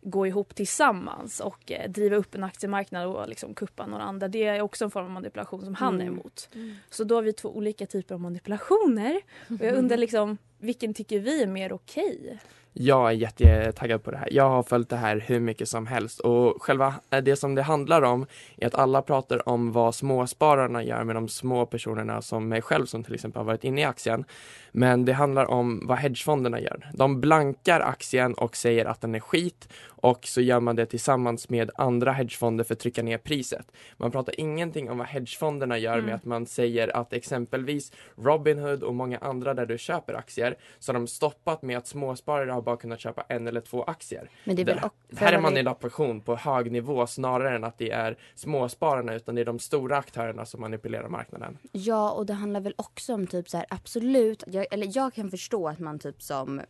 gå 0.06 0.26
ihop 0.26 0.54
tillsammans 0.54 1.40
och 1.40 1.72
eh, 1.72 1.90
driva 1.90 2.16
upp 2.16 2.34
en 2.34 2.44
aktiemarknad 2.44 3.06
och 3.06 3.28
liksom 3.28 3.54
kuppa 3.54 3.86
några 3.86 4.02
andra. 4.04 4.28
Det 4.28 4.44
är 4.44 4.60
också 4.60 4.84
en 4.84 4.90
form 4.90 5.04
av 5.04 5.10
manipulation 5.10 5.64
som 5.64 5.74
han 5.74 5.94
är 6.00 6.06
Mm. 6.06 6.14
emot. 6.14 6.48
Så 6.90 7.04
då 7.04 7.14
har 7.14 7.22
vi 7.22 7.32
två 7.32 7.56
olika 7.56 7.86
typer 7.86 8.14
av 8.14 8.20
manipulationer. 8.20 9.20
Och 9.48 9.64
jag 9.64 9.74
undrar 9.78 9.96
liksom, 9.96 10.38
vilken 10.64 10.94
tycker 10.94 11.18
vi 11.18 11.42
är 11.42 11.46
mer 11.46 11.72
okej? 11.72 12.38
Jag 12.76 13.08
är 13.08 13.12
jättetaggad 13.12 14.02
på 14.02 14.10
det 14.10 14.16
här. 14.16 14.28
Jag 14.32 14.48
har 14.48 14.62
följt 14.62 14.88
det 14.88 14.96
här 14.96 15.24
hur 15.26 15.40
mycket 15.40 15.68
som 15.68 15.86
helst 15.86 16.20
och 16.20 16.62
själva 16.62 16.94
eh, 17.10 17.18
det 17.22 17.36
som 17.36 17.54
det 17.54 17.62
handlar 17.62 18.02
om 18.02 18.26
är 18.56 18.66
att 18.66 18.74
alla 18.74 19.02
pratar 19.02 19.48
om 19.48 19.72
vad 19.72 19.94
småspararna 19.94 20.82
gör 20.84 21.04
med 21.04 21.16
de 21.16 21.28
små 21.28 21.66
personerna 21.66 22.22
som 22.22 22.48
mig 22.48 22.62
själv 22.62 22.86
som 22.86 23.04
till 23.04 23.14
exempel 23.14 23.40
har 23.40 23.44
varit 23.44 23.64
inne 23.64 23.80
i 23.80 23.84
aktien. 23.84 24.24
Men 24.72 25.04
det 25.04 25.12
handlar 25.12 25.50
om 25.50 25.86
vad 25.86 25.98
hedgefonderna 25.98 26.60
gör. 26.60 26.90
De 26.94 27.20
blankar 27.20 27.80
aktien 27.80 28.34
och 28.34 28.56
säger 28.56 28.84
att 28.84 29.00
den 29.00 29.14
är 29.14 29.20
skit 29.20 29.68
och 29.86 30.26
så 30.26 30.40
gör 30.40 30.60
man 30.60 30.76
det 30.76 30.86
tillsammans 30.86 31.48
med 31.48 31.70
andra 31.74 32.12
hedgefonder 32.12 32.64
för 32.64 32.74
att 32.74 32.80
trycka 32.80 33.02
ner 33.02 33.18
priset. 33.18 33.72
Man 33.96 34.10
pratar 34.10 34.40
ingenting 34.40 34.90
om 34.90 34.98
vad 34.98 35.06
hedgefonderna 35.06 35.78
gör 35.78 35.94
Mm. 35.94 36.06
med 36.06 36.14
att 36.14 36.24
man 36.24 36.46
säger 36.46 36.96
att 36.96 37.12
exempelvis 37.12 37.92
Robinhood 38.16 38.82
och 38.82 38.94
många 38.94 39.18
andra 39.18 39.54
där 39.54 39.66
du 39.66 39.78
köper 39.78 40.14
aktier 40.14 40.56
så 40.78 40.92
har 40.92 40.94
de 40.94 41.06
stoppat 41.06 41.62
med 41.62 41.78
att 41.78 41.86
småsparare 41.86 42.50
har 42.50 42.62
bara 42.64 42.76
kunnat 42.76 43.00
köpa 43.00 43.24
en 43.28 43.46
eller 43.48 43.60
två 43.60 43.82
aktier. 43.84 44.30
Men 44.44 44.56
det 44.56 44.62
är 44.62 44.66
väl 44.66 44.80
Det- 45.08 45.18
här 45.18 45.32
är 45.32 45.40
manipulation 45.40 46.20
på 46.20 46.36
hög 46.36 46.72
nivå 46.72 47.06
snarare 47.06 47.56
än 47.56 47.64
att 47.64 47.78
det 47.78 47.90
är 47.90 48.18
småspararna 48.34 49.14
utan 49.14 49.34
det 49.34 49.40
är 49.40 49.44
de 49.44 49.58
stora 49.58 49.96
aktörerna 49.98 50.46
som 50.46 50.60
manipulerar 50.60 51.08
marknaden. 51.08 51.58
Ja, 51.72 52.10
och 52.12 52.26
det 52.26 52.32
handlar 52.34 52.60
väl 52.60 52.74
också 52.78 53.14
om 53.14 53.26
typ 53.26 53.48
så 53.48 53.56
här, 53.56 53.66
absolut, 53.70 54.44
jag, 54.46 54.66
eller 54.70 54.88
jag 54.94 55.14
kan 55.14 55.30
förstå 55.30 55.68
att 55.68 55.78
man 55.78 55.98
typ 55.98 56.22
som, 56.22 56.60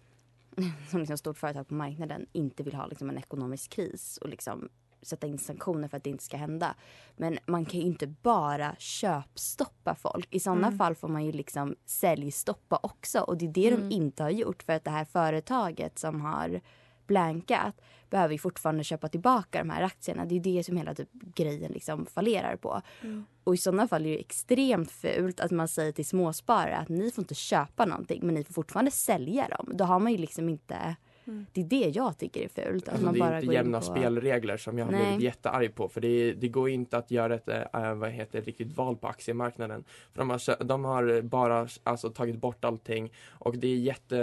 som 0.91 0.99
liksom 1.01 1.19
stort 1.19 1.39
företag 1.39 1.69
på 1.69 1.75
marknaden 1.75 2.27
inte 2.33 2.63
vill 2.63 2.75
ha 2.75 2.87
liksom 2.87 3.11
en 3.11 3.19
ekonomisk 3.19 3.71
kris 3.71 4.17
och 4.23 4.29
liksom 4.29 4.69
sätta 5.07 5.27
in 5.27 5.39
sanktioner 5.39 5.89
för 5.89 5.97
att 5.97 6.05
det 6.05 6.11
inte 6.11 6.25
ska 6.25 6.37
hända. 6.37 6.75
Men 7.17 7.39
man 7.47 7.65
kan 7.65 7.81
ju 7.81 7.87
inte 7.87 8.07
bara 8.07 8.75
köpstoppa 8.79 9.95
folk. 9.95 10.35
I 10.35 10.41
sådana 10.41 10.67
Mm. 10.67 10.79
fall 10.79 10.95
får 10.95 11.09
man 11.09 11.25
ju 11.25 11.33
liksom 11.33 11.77
säljstoppa 11.85 12.81
också 12.83 13.21
och 13.21 13.37
det 13.37 13.45
är 13.45 13.53
det 13.53 13.69
Mm. 13.69 13.89
de 13.89 13.95
inte 13.95 14.23
har 14.23 14.31
gjort 14.31 14.63
för 14.63 14.73
att 14.73 14.85
det 14.85 14.91
här 14.91 15.05
företaget 15.05 15.99
som 15.99 16.21
har 16.21 16.61
blankat 17.07 17.81
behöver 18.11 18.33
ju 18.33 18.39
fortfarande 18.39 18.85
köpa 18.85 19.09
tillbaka 19.09 19.59
de 19.59 19.71
här 19.71 19.83
aktierna. 19.83 20.25
Det 20.25 20.35
är 20.37 20.41
det 20.41 20.65
som 20.65 20.77
hela 20.77 20.95
typ 20.95 21.13
grejen 21.13 21.73
liksom 21.73 22.07
fallerar 22.07 22.57
på. 22.57 22.83
Mm. 23.03 23.25
Och 23.45 23.55
i 23.55 23.57
sådana 23.57 23.89
fall 23.89 24.07
är 24.07 24.11
det 24.11 24.21
extremt 24.21 24.91
fult 24.91 25.41
att 25.41 25.51
man 25.51 25.69
säger 25.69 25.93
till 25.93 26.07
småsparare 26.07 26.77
att 26.77 26.89
ni 26.89 27.11
får 27.11 27.23
inte 27.23 27.35
köpa 27.35 27.85
någonting 27.85 28.21
men 28.27 28.35
ni 28.35 28.45
får 28.45 28.55
fortfarande 28.55 28.91
sälja 28.91 29.49
dem. 29.49 29.71
Då 29.75 29.85
har 29.85 29.99
man 29.99 30.13
ju 30.13 30.19
liksom 30.19 30.49
inte... 30.49 30.97
Mm. 31.27 31.47
Det 31.53 31.61
är 31.61 31.65
det 31.65 31.89
jag 31.95 32.19
tycker 32.19 32.41
är 32.41 32.49
fult. 32.49 32.89
Att 32.89 32.95
Alltså, 32.95 33.05
man 33.05 33.15
det 33.15 33.21
bara 33.21 33.37
är 33.37 33.43
inte 33.43 33.55
jämna 33.55 33.79
på... 33.79 33.85
spelregler 33.85 34.57
som 34.57 34.79
jag 34.79 34.87
har 34.87 34.93
blivit 34.93 35.21
jättearg 35.21 35.75
på 35.75 35.89
för 35.89 36.01
det, 36.01 36.09
är, 36.09 36.35
det 36.35 36.49
går 36.49 36.69
inte 36.71 36.97
att 36.99 37.11
göra 37.11 37.35
ett 37.35 37.49
äh, 37.49 37.95
vad 37.95 38.11
heter, 38.11 38.43
riktigt 38.43 38.77
val 38.77 38.97
på 38.97 39.09
aktiemarknaden. 39.09 39.85
För 40.13 40.19
de, 40.19 40.31
har, 40.31 40.65
de 40.65 40.85
har 40.85 41.23
bara 41.23 41.69
alltså, 41.83 42.11
tagit 42.11 42.37
bort 42.37 42.65
allting 42.65 43.13
och 43.29 43.59
det 43.59 43.69
är 43.69 43.77
jätte, 43.77 44.17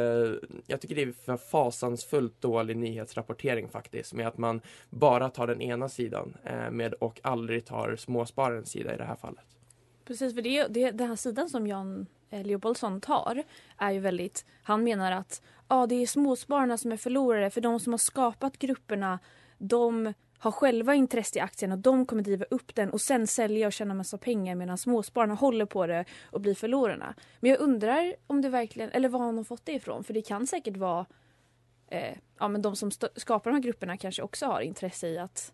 jag 0.67 0.81
tycker 0.81 0.95
det 0.95 1.01
är 1.03 1.11
för 1.11 1.37
fasansfullt 1.37 2.41
dålig 2.41 2.77
nyhetsrapportering 2.77 3.69
faktiskt 3.69 4.13
med 4.13 4.27
att 4.27 4.37
man 4.37 4.61
bara 4.89 5.29
tar 5.29 5.47
den 5.47 5.61
ena 5.61 5.89
sidan 5.89 6.37
eh, 6.43 6.71
med 6.71 6.93
och 6.93 7.19
aldrig 7.23 7.65
tar 7.65 7.95
småspararens 7.95 8.69
sida 8.69 8.93
i 8.93 8.97
det 8.97 9.03
här 9.03 9.15
fallet. 9.15 9.45
Precis, 10.05 10.35
för 10.35 10.41
det, 10.41 10.67
det, 10.67 10.91
den 10.91 11.07
här 11.07 11.15
sidan 11.15 11.49
som 11.49 11.67
Jan 11.67 12.05
Eh, 12.31 12.43
Leopoldsson 12.43 13.01
tar 13.01 13.43
är 13.77 13.91
ju 13.91 13.99
väldigt... 13.99 14.45
Han 14.63 14.83
menar 14.83 15.11
att 15.11 15.41
ja, 15.67 15.87
det 15.87 15.95
är 15.95 16.07
småspararna 16.07 16.77
som 16.77 16.91
är 16.91 16.97
förlorare 16.97 17.49
för 17.49 17.61
de 17.61 17.79
som 17.79 17.93
har 17.93 17.97
skapat 17.97 18.57
grupperna 18.57 19.19
de 19.57 20.13
har 20.37 20.51
själva 20.51 20.95
intresse 20.95 21.39
i 21.39 21.41
aktien 21.41 21.71
och 21.71 21.77
de 21.77 22.05
kommer 22.05 22.23
driva 22.23 22.45
upp 22.49 22.75
den 22.75 22.89
och 22.89 23.01
sen 23.01 23.27
sälja 23.27 23.67
och 23.67 23.73
tjäna 23.73 23.93
massa 23.93 24.17
pengar 24.17 24.55
medan 24.55 24.77
småspararna 24.77 25.33
håller 25.33 25.65
på 25.65 25.87
det 25.87 26.05
och 26.31 26.41
blir 26.41 26.55
förlorarna. 26.55 27.15
Men 27.39 27.51
jag 27.51 27.59
undrar 27.59 28.15
om 28.27 28.41
det 28.41 28.49
verkligen, 28.49 28.89
eller 28.91 29.09
var 29.09 29.19
har 29.19 29.33
de 29.33 29.45
fått 29.45 29.65
det 29.65 29.71
ifrån? 29.73 30.03
För 30.03 30.13
det 30.13 30.21
kan 30.21 30.47
säkert 30.47 30.77
vara 30.77 31.05
eh, 31.87 32.17
ja, 32.39 32.47
men 32.47 32.61
de 32.61 32.75
som 32.75 32.89
st- 32.89 33.07
skapar 33.15 33.51
de 33.51 33.55
här 33.55 33.63
grupperna 33.63 33.97
kanske 33.97 34.21
också 34.21 34.45
har 34.45 34.61
intresse 34.61 35.07
i 35.07 35.17
att 35.17 35.53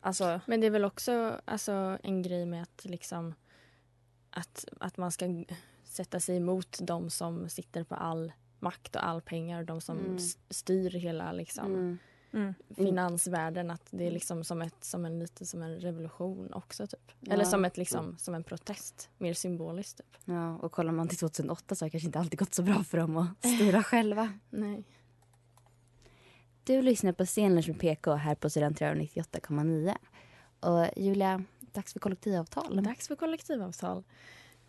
Alltså, 0.00 0.40
Men 0.46 0.60
det 0.60 0.66
är 0.66 0.70
väl 0.70 0.84
också 0.84 1.40
alltså, 1.44 1.98
en 2.02 2.22
grej 2.22 2.46
med 2.46 2.62
att 2.62 2.84
liksom 2.84 3.34
att, 4.30 4.64
att 4.80 4.96
man 4.96 5.12
ska 5.12 5.44
sätta 5.94 6.20
sig 6.20 6.36
emot 6.36 6.78
de 6.82 7.10
som 7.10 7.48
sitter 7.48 7.84
på 7.84 7.94
all 7.94 8.32
makt 8.60 8.96
och 8.96 9.06
all 9.06 9.20
pengar 9.20 9.60
och 9.60 9.66
de 9.66 9.80
som 9.80 9.98
Mm. 9.98 10.18
styr 10.50 10.90
hela 10.90 11.32
liksom, 11.32 11.64
Mm. 11.74 11.98
mm. 12.32 12.54
finansvärlden. 12.76 13.70
Att 13.70 13.86
det 13.90 14.06
är 14.06 14.10
liksom 14.10 14.44
som, 14.44 14.62
ett, 14.62 14.84
som 14.84 15.04
en, 15.04 15.18
lite 15.18 15.46
som 15.46 15.62
en 15.62 15.80
revolution 15.80 16.52
också. 16.52 16.86
Typ. 16.86 17.12
Ja. 17.20 17.32
Eller 17.32 17.44
som, 17.44 17.64
ett, 17.64 17.76
liksom, 17.76 18.18
som 18.18 18.34
en 18.34 18.44
protest, 18.44 19.10
mer 19.18 19.34
symboliskt. 19.34 19.96
Typ. 19.98 20.16
Ja, 20.24 20.56
och 20.56 20.72
kollar 20.72 20.92
man 20.92 21.08
till 21.08 21.18
2008 21.18 21.74
så 21.74 21.84
har 21.84 21.86
det 21.86 21.90
kanske 21.90 22.06
inte 22.06 22.18
alltid 22.18 22.38
gått 22.38 22.54
så 22.54 22.62
bra 22.62 22.84
för 22.84 22.98
dem 22.98 23.16
att 23.16 23.38
styra 23.38 23.82
själva. 23.92 24.32
Nej. 24.50 24.84
Du 26.64 26.82
lyssnar 26.82 27.12
på 27.12 27.26
Scenlunch 27.26 27.68
med 27.68 27.80
PK 27.80 28.14
här 28.14 28.34
på 28.34 28.50
Studentradion 28.50 29.02
98,9. 29.06 29.96
Och 30.60 30.88
Julia, 30.96 31.44
dags 31.60 31.92
för 31.92 32.00
kollektivavtal. 32.00 32.82
Dags 32.84 33.08
för 33.08 33.16
kollektivavtal. 33.16 34.04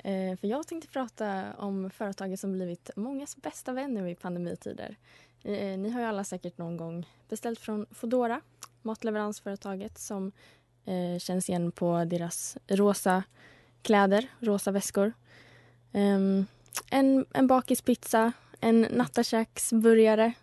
Eh, 0.06 0.38
för 0.38 0.48
jag 0.48 0.68
tänkte 0.68 0.90
prata 0.90 1.54
om 1.58 1.90
företaget 1.90 2.40
som 2.40 2.52
blivit 2.52 2.90
mångas 2.96 3.38
bästa 3.38 3.74
vän 3.74 3.94
nu 3.94 4.10
i 4.10 4.16
pandemitider. 4.16 4.96
Eh, 5.44 5.78
ni 5.78 5.90
har 5.90 6.02
ju 6.02 6.08
alla 6.08 6.24
säkert 6.24 6.58
någon 6.58 6.78
gång 6.78 7.10
beställt 7.30 7.60
från 7.60 7.86
Foodora, 7.92 8.42
matleveransföretaget 8.82 9.98
som 10.00 10.32
eh, 10.86 11.20
känns 11.20 11.50
igen 11.50 11.72
på 11.72 12.06
deras 12.06 12.58
rosa 12.68 13.24
kläder, 13.82 14.28
rosa 14.40 14.72
väskor. 14.72 15.14
Ehm, 15.92 16.46
en, 16.92 17.26
en 17.34 17.48
bakispizza, 17.48 18.32
en 18.60 18.82
nattakäksburgare. 18.82 20.34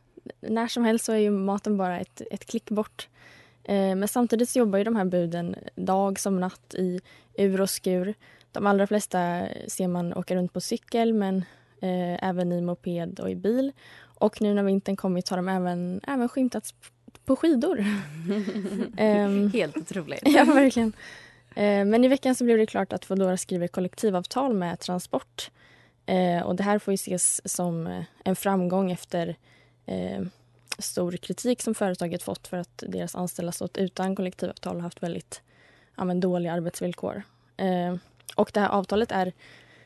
När 0.40 0.68
som 0.68 0.84
helst 0.84 1.04
så 1.04 1.12
är 1.12 1.16
ju 1.16 1.30
maten 1.30 1.76
bara 1.76 2.00
ett, 2.00 2.22
ett 2.30 2.44
klick 2.44 2.70
bort. 2.70 3.08
Eh, 3.64 3.94
men 3.94 4.08
samtidigt 4.08 4.48
så 4.48 4.58
jobbar 4.58 4.78
ju 4.78 4.84
de 4.84 4.96
här 4.96 5.04
buden 5.04 5.56
dag 5.74 6.20
som 6.20 6.40
natt 6.40 6.74
i 6.74 7.00
ur 7.34 7.60
och 7.60 7.70
skur. 7.70 8.14
De 8.52 8.66
allra 8.66 8.86
flesta 8.86 9.46
ser 9.68 9.88
man 9.88 10.14
åka 10.14 10.34
runt 10.34 10.52
på 10.52 10.60
cykel 10.60 11.12
men 11.12 11.36
eh, 11.80 12.28
även 12.28 12.52
i 12.52 12.60
moped 12.60 13.20
och 13.20 13.30
i 13.30 13.36
bil. 13.36 13.72
Och 14.02 14.42
nu 14.42 14.54
när 14.54 14.62
vintern 14.62 14.96
kommit 14.96 15.28
har 15.28 15.36
de 15.36 15.48
även, 15.48 16.00
även 16.06 16.28
skymtats 16.28 16.74
på 17.24 17.36
skidor. 17.36 17.84
Ehm, 18.96 19.50
Helt 19.50 19.76
otroligt. 19.76 20.22
ja, 20.24 20.44
verkligen. 20.44 20.92
Eh, 21.54 21.84
men 21.84 22.04
i 22.04 22.08
veckan 22.08 22.34
så 22.34 22.44
blev 22.44 22.58
det 22.58 22.66
klart 22.66 22.92
att 22.92 23.04
Foodora 23.04 23.36
skriver 23.36 23.68
kollektivavtal 23.68 24.54
med 24.54 24.80
Transport. 24.80 25.50
Eh, 26.06 26.42
och 26.42 26.56
det 26.56 26.62
här 26.62 26.78
får 26.78 26.92
ju 26.92 26.94
ses 26.94 27.52
som 27.52 27.86
eh, 27.86 28.04
en 28.24 28.36
framgång 28.36 28.92
efter 28.92 29.36
eh, 29.86 30.22
stor 30.78 31.12
kritik 31.12 31.62
som 31.62 31.74
företaget 31.74 32.22
fått 32.22 32.48
för 32.48 32.56
att 32.56 32.84
deras 32.86 33.14
anställda 33.14 33.52
stått 33.52 33.76
utan 33.76 34.16
kollektivavtal 34.16 34.76
och 34.76 34.82
haft 34.82 35.02
väldigt 35.02 35.42
ja, 35.96 36.04
men 36.04 36.20
dåliga 36.20 36.52
arbetsvillkor. 36.52 37.22
Och 38.36 38.50
det 38.54 38.60
här 38.60 38.68
avtalet 38.68 39.12
är 39.12 39.32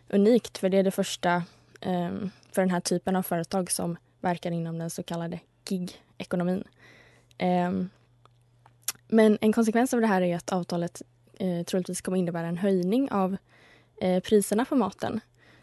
unikt 0.08 0.58
för 0.58 0.68
det 0.68 0.78
är 0.78 0.82
det 0.82 0.90
första 0.90 1.42
ehm, 1.80 2.30
för 2.52 2.62
den 2.62 2.70
här 2.70 2.80
typen 2.80 3.16
av 3.16 3.22
företag 3.22 3.70
som 3.70 3.96
verkar 4.20 4.50
inom 4.50 4.78
den 4.78 4.90
så 4.90 5.02
kallade 5.02 5.40
gig-ekonomin. 5.64 6.64
Ehm, 7.38 7.90
men 9.08 9.38
en 9.40 9.52
konsekvens 9.52 9.94
av 9.94 10.00
det 10.00 10.06
här 10.06 10.22
är 10.22 10.36
att 10.36 10.52
avtalet 10.52 11.02
eh, 11.38 11.62
troligtvis 11.62 12.00
kommer 12.00 12.18
innebära 12.18 12.46
en 12.46 12.56
höjning 12.56 13.10
av 13.10 13.36
eh, 14.00 14.22
priserna 14.22 14.64
på 14.64 14.76
maten. 14.76 15.20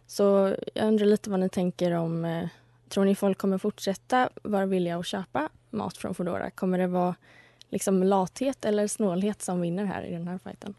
Så 0.08 0.56
jag 0.74 0.88
undrar 0.88 1.06
lite 1.06 1.30
vad 1.30 1.40
ni 1.40 1.50
tänker 1.50 1.92
om 1.92 2.26
eh, 2.26 2.48
Tror 2.94 3.06
ni 3.06 3.16
folk 3.16 3.38
kommer 3.38 3.58
fortsätta 3.58 4.30
vara 4.44 4.66
villiga 4.66 4.98
att 4.98 5.06
köpa 5.06 5.50
mat 5.70 5.98
från 5.98 6.16
Foodora? 6.16 6.50
Kommer 6.50 6.78
det 6.78 6.88
vara 6.88 7.16
liksom 7.70 8.04
lathet 8.04 8.66
eller 8.66 8.88
snålhet 8.88 9.42
som 9.42 9.62
vinner 9.62 9.86
här 9.86 10.04
i 10.04 10.12
den 10.12 10.28
här 10.28 10.38
fighten? 10.38 10.76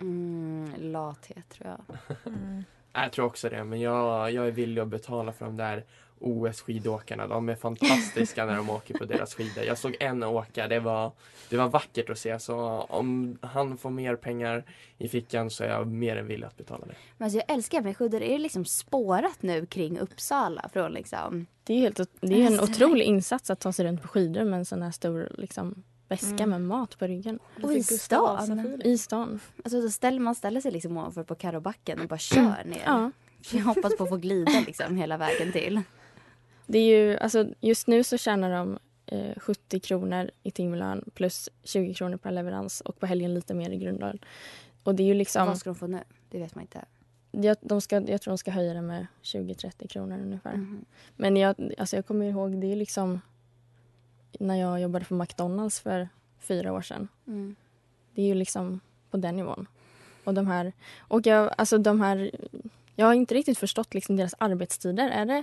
Mm, 0.00 0.72
lathet 0.78 1.48
tror 1.48 1.68
jag. 1.68 1.96
Mm. 2.26 2.64
Jag 2.92 3.12
tror 3.12 3.26
också 3.26 3.48
det, 3.48 3.64
men 3.64 3.80
jag, 3.80 4.32
jag 4.32 4.46
är 4.46 4.50
villig 4.50 4.82
att 4.82 4.88
betala 4.88 5.32
för 5.32 5.44
de 5.46 5.56
där 5.56 5.84
OS-skidåkarna. 6.20 7.26
De 7.26 7.48
är 7.48 7.54
fantastiska 7.54 8.46
när 8.46 8.56
de 8.56 8.70
åker 8.70 8.98
på 8.98 9.04
deras 9.04 9.34
skidor. 9.34 9.64
Jag 9.64 9.78
såg 9.78 9.96
en 10.00 10.22
åka, 10.22 10.68
det 10.68 10.80
var, 10.80 11.12
det 11.48 11.56
var 11.56 11.68
vackert 11.68 12.10
att 12.10 12.18
se. 12.18 12.38
Så 12.38 12.56
om 12.88 13.38
han 13.42 13.78
får 13.78 13.90
mer 13.90 14.16
pengar 14.16 14.64
i 14.98 15.08
fickan 15.08 15.50
så 15.50 15.64
är 15.64 15.68
jag 15.68 15.86
mer 15.86 16.16
än 16.16 16.26
villig 16.26 16.46
att 16.46 16.56
betala 16.56 16.86
det. 16.86 16.94
Men 17.18 17.26
alltså 17.26 17.38
jag 17.38 17.50
älskar 17.56 17.80
med 17.80 17.96
skidor. 17.96 18.22
Är 18.22 18.32
det 18.32 18.38
liksom 18.38 18.64
spårat 18.64 19.42
nu 19.42 19.66
kring 19.66 19.98
Uppsala 19.98 20.68
från 20.72 20.92
liksom... 20.92 21.46
Det 21.64 21.74
är, 21.74 21.78
helt, 21.78 21.96
det 22.20 22.42
är 22.42 22.46
en 22.46 22.46
Alltså, 22.46 22.62
otrolig 22.62 23.04
insats 23.04 23.50
att 23.50 23.60
ta 23.60 23.72
sig 23.72 23.86
runt 23.86 24.02
på 24.02 24.08
skidor 24.08 24.44
med 24.44 24.58
en 24.58 24.64
sån 24.64 24.82
här 24.82 24.90
stor 24.90 25.32
liksom, 25.38 25.82
väska 26.10 26.28
Mm. 26.44 26.50
med 26.50 26.60
mat 26.62 26.98
på 26.98 27.06
ryggen. 27.06 27.38
Och 27.62 27.72
i 27.72 27.74
Lite 27.74 27.94
Gustav 27.94 28.36
stan. 28.36 28.58
Vasa-feeling. 28.58 28.82
I 28.86 28.98
stan. 28.98 29.40
Alltså 29.64 29.80
då 29.80 29.90
ställer, 29.90 30.20
man 30.20 30.34
ställer 30.34 30.60
sig 30.60 30.72
liksom 30.72 30.96
ovanför 30.96 31.22
på 31.24 31.34
Karobacken 31.34 32.00
och 32.00 32.08
bara 32.08 32.18
kör 32.18 32.64
ner. 32.64 32.82
Ja. 32.86 33.10
Jag 33.52 33.62
hoppas 33.64 33.96
på 33.96 34.02
att 34.02 34.08
få 34.08 34.16
glida 34.16 34.62
liksom 34.66 34.96
hela 34.96 35.16
vägen 35.16 35.52
till. 35.52 35.80
Det 36.66 36.78
är 36.78 36.98
ju, 36.98 37.16
alltså, 37.18 37.46
just 37.60 37.86
nu 37.86 38.04
så 38.04 38.16
tjänar 38.18 38.50
de 38.50 38.78
eh, 39.06 39.38
70 39.38 39.80
kronor 39.80 40.30
i 40.42 40.50
timlön 40.50 41.04
plus 41.14 41.48
20 41.64 41.94
kronor 41.94 42.16
per 42.16 42.30
leverans 42.30 42.80
och 42.80 43.00
på 43.00 43.06
helgen 43.06 43.34
lite 43.34 43.54
mer 43.54 43.70
i 43.70 43.76
grundlön. 43.76 44.18
Och 44.84 44.94
det 44.94 45.02
är 45.02 45.06
ju 45.06 45.14
liksom, 45.14 45.46
Vad 45.46 45.58
ska 45.58 45.70
de 45.70 45.74
få 45.76 45.86
nu? 45.86 45.98
Det 46.30 46.38
vet 46.38 46.54
man 46.54 46.62
inte. 46.62 46.84
jag, 47.30 47.56
de 47.60 47.80
ska, 47.80 47.96
jag 48.00 48.20
tror 48.22 48.32
de 48.32 48.38
ska 48.38 48.50
höja 48.50 48.74
det 48.74 48.82
med 48.82 49.06
20-30 49.22 49.86
kronor 49.88 50.18
ungefär. 50.22 50.52
Mhm. 50.54 50.84
Men 51.16 51.36
jag, 51.36 51.74
alltså 51.78 51.96
jag 51.96 52.06
kommer 52.06 52.26
ihåg, 52.26 52.60
det 52.60 52.72
är 52.72 52.76
liksom 52.76 53.20
när 54.40 54.54
jag 54.56 54.80
jobbade 54.80 55.04
på 55.04 55.14
McDonalds 55.14 55.80
för 55.80 56.08
fyra 56.38 56.72
år 56.72 56.82
sedan. 56.82 57.08
Mm. 57.26 57.56
Det 58.14 58.22
är 58.22 58.26
ju 58.26 58.34
liksom 58.34 58.80
på 59.10 59.16
den 59.16 59.36
nivån. 59.36 59.66
Och 60.24 60.34
de 60.34 60.46
här, 60.46 60.72
och 60.98 61.26
jag, 61.26 61.54
alltså 61.58 61.78
de 61.78 62.00
här, 62.00 62.30
jag 62.96 63.06
har 63.06 63.14
inte 63.14 63.34
riktigt 63.34 63.58
förstått 63.58 63.94
liksom 63.94 64.16
deras 64.16 64.34
arbetstider. 64.38 65.08
Är 65.10 65.26
det, 65.26 65.42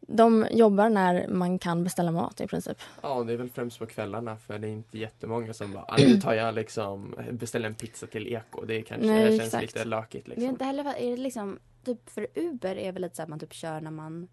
de 0.00 0.46
jobbar 0.50 0.88
när 0.88 1.28
man 1.28 1.58
kan 1.58 1.84
beställa 1.84 2.10
mat 2.10 2.40
i 2.40 2.46
princip. 2.46 2.78
Ja, 3.02 3.24
det 3.24 3.32
är 3.32 3.36
väl 3.36 3.50
främst 3.50 3.78
på 3.78 3.86
kvällarna 3.86 4.36
för 4.36 4.58
det 4.58 4.66
är 4.68 4.72
inte 4.72 4.98
jättemånga 4.98 5.54
som 5.54 5.72
bara, 5.72 5.84
"Ah, 5.88 5.96
nu 5.98 6.20
tar 6.20 6.34
jag 6.34 6.54
liksom, 6.54 7.14
beställer 7.32 7.66
en 7.66 7.74
pizza 7.74 8.06
till 8.06 8.26
Eko. 8.34 8.64
Det 8.64 8.82
kanske 8.82 9.06
Nej, 9.06 9.28
känns 9.38 9.42
exakt. 9.54 9.62
lite 9.62 9.84
lökigt 9.84 10.26
Det 10.26 10.30
är 10.32 10.34
liksom. 10.34 10.48
inte 10.50 10.64
heller, 10.64 10.84
är 10.98 11.10
det 11.10 11.16
liksom, 11.16 11.58
typ 11.84 12.10
för 12.10 12.26
Uber 12.34 12.76
är 12.76 12.92
väl 12.92 13.02
lite 13.02 13.16
så 13.16 13.22
att 13.22 13.28
man 13.28 13.38
typ 13.38 13.52
kör 13.54 13.80
när 13.80 13.90
man 13.90 14.28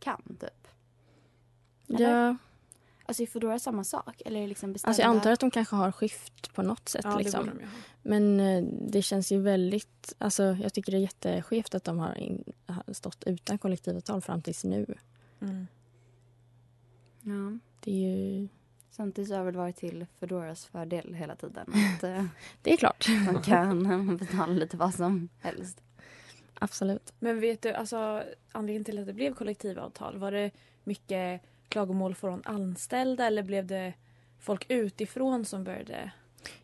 kan 0.00 0.22
typ. 0.40 0.68
Eller? 1.88 2.10
Ja, 2.28 2.36
Alltså 3.08 3.22
är 3.22 3.26
Foodora 3.26 3.58
samma 3.58 3.84
sak? 3.84 4.22
Eller 4.24 4.38
är 4.38 4.42
det 4.42 4.48
liksom 4.48 4.72
beställda? 4.72 4.90
alltså 4.90 5.02
jag 5.02 5.10
antar 5.10 5.32
att 5.32 5.40
de 5.40 5.50
kanske 5.50 5.76
har 5.76 5.92
skift 5.92 6.54
på 6.54 6.62
något 6.62 6.88
sätt. 6.88 7.04
Ja, 7.04 7.10
det 7.10 7.18
liksom. 7.18 7.46
borde 7.46 7.58
de. 7.58 7.66
Men 8.02 8.40
eh, 8.40 8.64
det 8.88 9.02
känns 9.02 9.32
ju 9.32 9.40
väldigt... 9.40 10.14
Alltså, 10.18 10.42
jag 10.42 10.74
tycker 10.74 10.92
det 10.92 10.98
är 10.98 11.02
jätteskevt 11.02 11.74
att 11.74 11.84
de 11.84 11.98
har, 11.98 12.14
in, 12.14 12.44
har 12.66 12.92
stått 12.92 13.24
utan 13.26 13.58
kollektivavtal 13.58 14.20
fram 14.20 14.42
tills 14.42 14.64
nu. 14.64 14.86
Mm. 15.40 15.66
Ja. 17.22 17.58
Det 17.80 17.90
är 17.90 18.16
ju... 18.16 18.48
Samtidigt 18.90 19.28
så 19.28 19.34
har 19.34 19.40
det 19.40 19.44
väl 19.44 19.56
varit 19.56 19.76
till 19.76 20.06
Foodoras 20.20 20.66
fördel 20.66 21.14
hela 21.14 21.36
tiden. 21.36 21.72
Att 21.96 22.04
eh, 22.04 22.24
Det 22.62 22.72
är 22.72 22.76
klart. 22.76 23.06
man 23.32 23.42
kan 23.42 24.16
betala 24.20 24.52
lite 24.52 24.76
vad 24.76 24.94
som 24.94 25.28
helst. 25.38 25.80
Absolut. 26.54 27.12
Men 27.18 27.40
vet 27.40 27.62
du, 27.62 27.72
alltså 27.72 28.24
anledningen 28.52 28.84
till 28.84 28.98
att 28.98 29.06
det 29.06 29.12
blev 29.12 29.34
kollektivavtal, 29.34 30.18
var 30.18 30.32
det 30.32 30.50
mycket 30.84 31.42
klagomål 31.68 32.14
från 32.14 32.42
anställda 32.44 33.26
eller 33.26 33.42
blev 33.42 33.66
det 33.66 33.92
folk 34.40 34.64
utifrån 34.68 35.44
som 35.44 35.64
började 35.64 36.10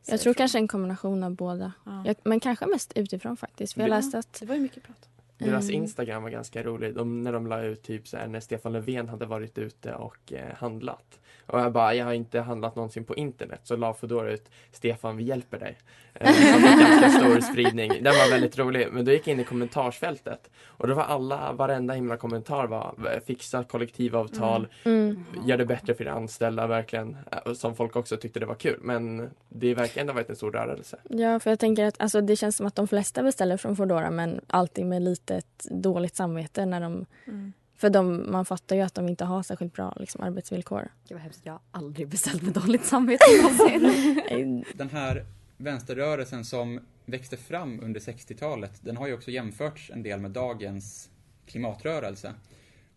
Jag 0.06 0.20
tror 0.20 0.34
kanske 0.34 0.58
en 0.58 0.68
kombination 0.68 1.25
av 1.25 1.34
båda. 1.34 1.73
Ja. 1.84 2.02
Jag, 2.06 2.16
men 2.25 2.40
kanske 2.40 2.66
mest 2.66 2.92
utifrån 2.96 3.37
faktiskt. 3.37 3.73
För 3.75 3.80
jag 3.80 3.90
Ja. 3.90 3.94
läste 3.96 4.18
att... 4.18 4.32
Det 4.40 4.46
var 4.46 4.54
ju 4.54 4.61
mycket 4.61 4.82
prat. 4.82 5.08
Deras 5.38 5.64
Mm. 5.68 5.82
Instagram 5.82 6.22
var 6.22 6.30
ganska 6.30 6.62
rolig. 6.62 6.94
De, 6.94 7.22
när 7.22 7.32
de 7.32 7.46
la 7.46 7.62
ut 7.62 7.82
typ 7.82 8.08
så 8.08 8.16
här, 8.16 8.26
när 8.26 8.40
Stefan 8.40 8.72
Löfven 8.72 9.08
hade 9.08 9.26
varit 9.26 9.58
ute 9.58 9.94
och 9.94 10.32
eh, 10.32 10.54
handlat. 10.56 11.20
Och 11.46 11.60
jag 11.60 11.72
bara, 11.72 11.94
jag 11.94 12.04
har 12.04 12.12
inte 12.12 12.40
handlat 12.40 12.76
någonsin 12.76 13.04
på 13.04 13.14
internet. 13.16 13.60
Så 13.62 13.76
la 13.76 13.94
Foodora 13.94 14.32
ut 14.32 14.50
Stefan, 14.72 15.16
vi 15.16 15.24
hjälper 15.24 15.58
dig. 15.58 15.78
Eh, 16.14 16.32
som 16.32 16.62
ganska 16.62 17.10
stor 17.10 17.40
spridning. 17.40 17.88
Den 17.88 18.04
var 18.14 18.30
väldigt 18.30 18.58
rolig. 18.58 18.88
Men 18.92 19.04
då 19.04 19.12
gick 19.12 19.26
jag 19.26 19.34
in 19.34 19.40
i 19.40 19.44
kommentarsfältet. 19.44 20.50
Och 20.66 20.88
då 20.88 20.94
var 20.94 21.02
alla, 21.02 21.52
varenda 21.52 21.94
himla 21.94 22.16
kommentar 22.16 22.66
var 22.66 23.20
fixa 23.26 23.64
kollektivavtal, 23.64 24.68
Mm. 24.84 25.24
gör 25.46 25.56
det 25.56 25.66
bättre 25.66 25.94
för 25.94 26.04
de 26.04 26.10
anställda 26.10 26.66
verkligen. 26.66 27.16
Eh, 27.46 27.52
Som 27.52 27.74
folk 27.76 27.96
också 27.96 28.16
tyckte 28.16 28.40
det 28.40 28.46
var 28.46 28.54
kul. 28.54 28.78
Men 28.82 29.30
det 29.48 29.74
verkar 29.74 30.00
ändå 30.00 30.12
ha 30.12 30.14
varit 30.14 30.30
en 30.30 30.36
stor 30.36 30.52
rörelse. 30.52 30.96
Ja, 31.08 31.38
för 31.40 31.50
jag 31.50 31.58
tänker 31.58 31.84
att 31.84 32.00
alltså, 32.00 32.20
det 32.20 32.36
känns 32.36 32.56
som 32.56 32.66
att 32.66 32.74
de 32.74 32.88
flesta 32.88 33.22
beställer 33.22 33.56
från 33.56 33.76
Foodora 33.76 34.10
men 34.10 34.40
alltid 34.46 34.86
med 34.86 35.02
lite 35.02 35.23
ett 35.30 35.66
dåligt 35.70 36.16
samvete 36.16 36.66
när 36.66 36.80
de 36.80 37.06
Mm. 37.26 37.52
För 37.76 37.90
de, 37.90 38.30
man 38.32 38.44
fattar 38.44 38.76
ju 38.76 38.82
att 38.82 38.94
de 38.94 39.08
inte 39.08 39.24
har 39.24 39.42
särskilt 39.42 39.72
bra 39.72 39.96
liksom, 40.00 40.20
arbetsvillkor. 40.20 40.88
Gud 41.08 41.16
vad 41.16 41.20
hemskt, 41.20 41.40
jag 41.42 41.52
har 41.52 41.60
aldrig 41.70 42.08
beställt 42.08 42.42
med 42.42 42.52
dåligt 42.52 42.84
samvete 42.84 43.24
någonsin. 43.42 44.64
Den 44.74 44.90
här 44.90 45.26
vänsterrörelsen 45.56 46.44
som 46.44 46.80
växte 47.04 47.36
fram 47.36 47.80
under 47.80 48.00
60-talet, 48.00 48.72
den 48.80 48.96
har 48.96 49.06
ju 49.06 49.14
också 49.14 49.30
jämförts 49.30 49.90
en 49.90 50.02
del 50.02 50.20
med 50.20 50.30
dagens 50.30 51.10
klimatrörelse. 51.46 52.34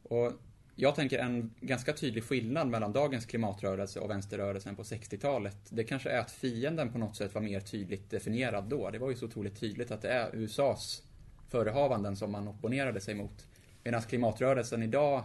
Och 0.03 0.31
jag 0.75 0.96
tänker 0.96 1.19
en 1.19 1.53
ganska 1.62 1.93
tydlig 1.93 2.24
skillnad 2.24 2.67
mellan 2.67 2.93
dagens 2.93 3.25
klimatrörelse 3.25 4.00
och 4.00 4.10
vänsterrörelsen 4.10 4.75
på 4.75 4.84
60-talet. 4.84 5.57
Det 5.69 5.84
kanske 5.84 6.10
är 6.10 6.19
att 6.19 6.31
fienden 6.31 6.91
på 6.91 6.98
något 6.98 7.15
sätt 7.15 7.34
var 7.34 7.41
mer 7.41 7.60
tydligt 7.60 8.10
definierad 8.10 8.63
då. 8.63 8.89
Det 8.89 9.00
var 9.00 9.10
ju 9.10 9.15
så 9.15 9.25
otroligt 9.25 9.60
tydligt 9.60 9.91
att 9.91 10.01
det 10.01 10.10
är 10.10 10.36
USAs 10.36 11.03
förehavanden 11.48 12.16
som 12.16 12.32
man 12.32 12.48
opponerade 12.48 13.01
sig 13.01 13.16
mot. 13.16 13.48
Medan 13.84 14.01
klimatrörelsen 14.01 14.84
idag 14.84 15.24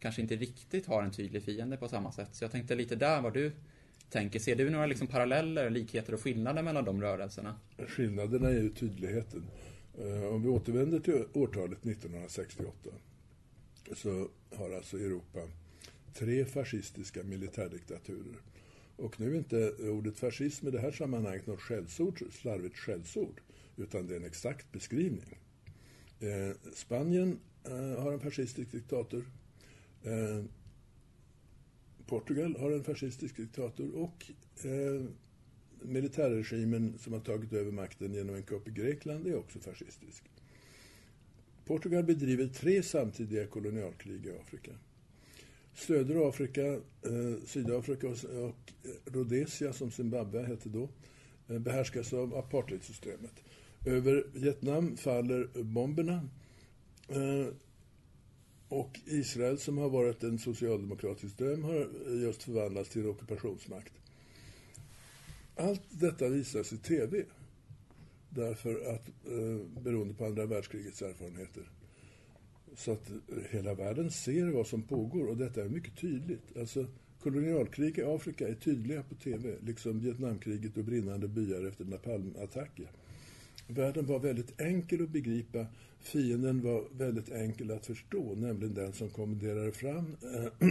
kanske 0.00 0.22
inte 0.22 0.36
riktigt 0.36 0.86
har 0.86 1.02
en 1.02 1.10
tydlig 1.10 1.42
fiende 1.42 1.76
på 1.76 1.88
samma 1.88 2.12
sätt. 2.12 2.28
Så 2.32 2.44
jag 2.44 2.50
tänkte 2.50 2.74
lite 2.74 2.96
där 2.96 3.20
vad 3.20 3.34
du 3.34 3.52
tänker. 4.10 4.38
Ser 4.38 4.56
du 4.56 4.70
några 4.70 4.86
liksom 4.86 5.06
paralleller, 5.06 5.70
likheter 5.70 6.14
och 6.14 6.20
skillnader 6.20 6.62
mellan 6.62 6.84
de 6.84 7.02
rörelserna? 7.02 7.58
Skillnaderna 7.88 8.48
är 8.48 8.62
ju 8.62 8.70
tydligheten. 8.70 9.44
Eh, 9.98 10.34
om 10.34 10.42
vi 10.42 10.48
återvänder 10.48 11.00
till 11.00 11.24
årtalet 11.32 11.86
1968 11.86 12.90
så 13.94 14.28
har 14.56 14.70
alltså 14.70 14.96
Europa 14.96 15.40
tre 16.14 16.44
fascistiska 16.44 17.22
militärdiktaturer. 17.22 18.36
Och 18.96 19.20
nu 19.20 19.34
är 19.34 19.38
inte 19.38 19.70
ordet 19.70 20.18
fascism 20.18 20.68
i 20.68 20.70
det 20.70 20.80
här 20.80 20.92
sammanhanget 20.92 21.46
något 21.46 21.60
skällsord, 21.60 22.22
slarvigt 22.32 22.76
skällsord, 22.76 23.40
utan 23.76 24.06
det 24.06 24.14
är 24.14 24.20
en 24.20 24.26
exakt 24.26 24.72
beskrivning. 24.72 25.38
Eh, 26.24 26.54
Spanien 26.72 27.38
eh, 27.64 28.02
har 28.02 28.12
en 28.12 28.20
fascistisk 28.20 28.72
diktator. 28.72 29.24
Eh, 30.02 30.44
Portugal 32.06 32.56
har 32.56 32.70
en 32.70 32.84
fascistisk 32.84 33.36
diktator 33.36 33.94
och 33.94 34.30
eh, 34.64 35.02
militärregimen 35.82 36.98
som 36.98 37.12
har 37.12 37.20
tagit 37.20 37.52
över 37.52 37.72
makten 37.72 38.14
genom 38.14 38.34
en 38.34 38.42
kupp 38.42 38.68
i 38.68 38.70
Grekland 38.70 39.26
är 39.26 39.36
också 39.36 39.58
fascistisk. 39.58 40.24
Portugal 41.64 42.04
bedriver 42.04 42.46
tre 42.46 42.82
samtidiga 42.82 43.46
kolonialkrig 43.46 44.26
i 44.26 44.30
Afrika. 44.30 44.70
Södra 45.74 46.28
Afrika, 46.28 46.66
eh, 47.02 47.44
Sydafrika 47.46 48.08
och, 48.08 48.24
och 48.48 48.72
Rhodesia, 49.04 49.72
som 49.72 49.90
Zimbabwe 49.90 50.42
hette 50.42 50.68
då, 50.68 50.88
eh, 51.48 51.58
behärskas 51.58 52.12
av 52.12 52.34
apartheidsystemet. 52.34 53.42
Över 53.84 54.26
Vietnam 54.32 54.96
faller 54.96 55.62
bomberna 55.62 56.28
eh, 57.08 57.54
och 58.68 59.00
Israel, 59.06 59.58
som 59.58 59.78
har 59.78 59.90
varit 59.90 60.22
en 60.22 60.38
socialdemokratisk 60.38 61.38
dröm, 61.38 61.62
har 61.62 61.88
just 62.22 62.42
förvandlats 62.42 62.90
till 62.90 63.06
ockupationsmakt. 63.06 63.92
Allt 65.56 65.82
detta 65.90 66.28
visas 66.28 66.72
i 66.72 66.78
tv. 66.78 67.24
Därför 68.28 68.94
att, 68.94 69.08
eh, 69.08 69.82
beroende 69.82 70.14
på 70.14 70.26
andra 70.26 70.46
världskrigets 70.46 71.02
erfarenheter. 71.02 71.70
Så 72.76 72.92
att 72.92 73.10
eh, 73.10 73.16
hela 73.50 73.74
världen 73.74 74.10
ser 74.10 74.46
vad 74.46 74.66
som 74.66 74.82
pågår 74.82 75.26
och 75.26 75.36
detta 75.36 75.64
är 75.64 75.68
mycket 75.68 75.96
tydligt. 75.96 76.56
Alltså, 76.56 76.86
kolonialkrig 77.20 77.98
i 77.98 78.02
Afrika 78.02 78.48
är 78.48 78.54
tydliga 78.54 79.02
på 79.02 79.14
tv, 79.14 79.56
liksom 79.60 80.00
Vietnamkriget 80.00 80.76
och 80.76 80.84
brinnande 80.84 81.28
byar 81.28 81.64
efter 81.64 81.84
napalmattacker. 81.84 82.90
Världen 83.66 84.06
var 84.06 84.18
väldigt 84.18 84.60
enkel 84.60 85.02
att 85.02 85.08
begripa. 85.08 85.66
Fienden 86.00 86.62
var 86.62 86.84
väldigt 86.92 87.28
enkel 87.28 87.70
att 87.70 87.86
förstå, 87.86 88.34
nämligen 88.34 88.74
den 88.74 88.92
som 88.92 89.10
kommenderade 89.10 89.72
fram 89.72 90.16
äh, 90.60 90.68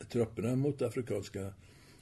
trupperna 0.08 0.56
mot 0.56 0.82
afrikanska 0.82 1.52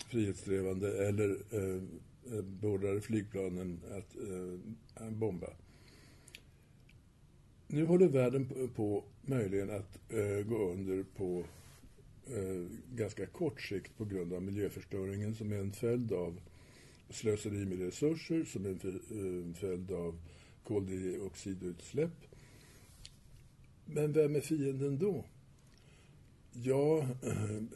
frihetssträvande 0.08 1.06
eller 1.08 1.30
äh, 1.30 2.42
beordrade 2.42 3.00
flygplanen 3.00 3.80
att 3.90 4.16
äh, 5.00 5.10
bomba. 5.10 5.50
Nu 7.66 7.86
håller 7.86 8.08
världen 8.08 8.48
på, 8.48 8.68
på 8.68 9.04
möjligen 9.22 9.70
att 9.70 9.98
gå 10.46 10.72
under 10.72 11.04
på 11.16 11.44
ganska 12.94 13.26
kort 13.26 13.60
sikt 13.60 13.98
på 13.98 14.04
grund 14.04 14.32
av 14.32 14.42
miljöförstöringen 14.42 15.34
som 15.34 15.52
är 15.52 15.58
en 15.58 15.72
följd 15.72 16.12
av 16.12 16.40
slöseri 17.14 17.64
med 17.64 17.78
resurser 17.78 18.44
som 18.44 18.66
en 18.66 19.54
följd 19.54 19.90
av 19.92 20.18
koldioxidutsläpp. 20.64 22.26
Men 23.84 24.12
vem 24.12 24.36
är 24.36 24.40
fienden 24.40 24.98
då? 24.98 25.24
Ja, 26.52 27.06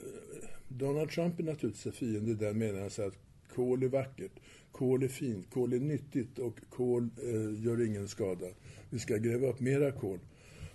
Donald 0.68 1.10
Trump 1.10 1.40
är 1.40 1.44
naturligtvis 1.44 1.86
en 1.86 1.92
fiende 1.92 2.30
i 2.30 2.34
den 2.34 2.58
meningen 2.58 2.86
att 2.86 3.18
kol 3.54 3.82
är 3.82 3.88
vackert, 3.88 4.32
kol 4.72 5.02
är 5.02 5.08
fint, 5.08 5.50
kol 5.50 5.72
är 5.72 5.80
nyttigt 5.80 6.38
och 6.38 6.60
kol 6.70 7.08
eh, 7.22 7.64
gör 7.64 7.86
ingen 7.86 8.08
skada. 8.08 8.46
Vi 8.90 8.98
ska 8.98 9.16
gräva 9.16 9.46
upp 9.46 9.60
mera 9.60 9.92
kol. 9.92 10.18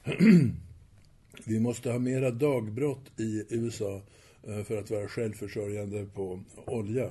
Vi 1.46 1.60
måste 1.60 1.92
ha 1.92 2.00
mera 2.00 2.32
dagbrott 2.32 3.20
i 3.20 3.46
USA 3.50 4.02
eh, 4.44 4.64
för 4.64 4.78
att 4.78 4.92
vara 4.92 5.08
självförsörjande 5.08 6.06
på 6.06 6.44
olja. 6.66 7.10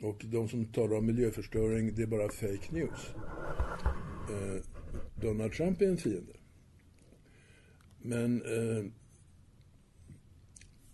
Och 0.00 0.24
de 0.24 0.48
som 0.48 0.64
talar 0.64 0.96
om 0.96 1.06
miljöförstöring, 1.06 1.94
det 1.94 2.02
är 2.02 2.06
bara 2.06 2.28
fake 2.28 2.72
news. 2.72 3.10
Eh, 4.30 4.62
Donald 5.20 5.52
Trump 5.52 5.80
är 5.80 5.86
en 5.86 5.96
fiende. 5.96 6.32
Men 8.02 8.42
eh, 8.42 8.84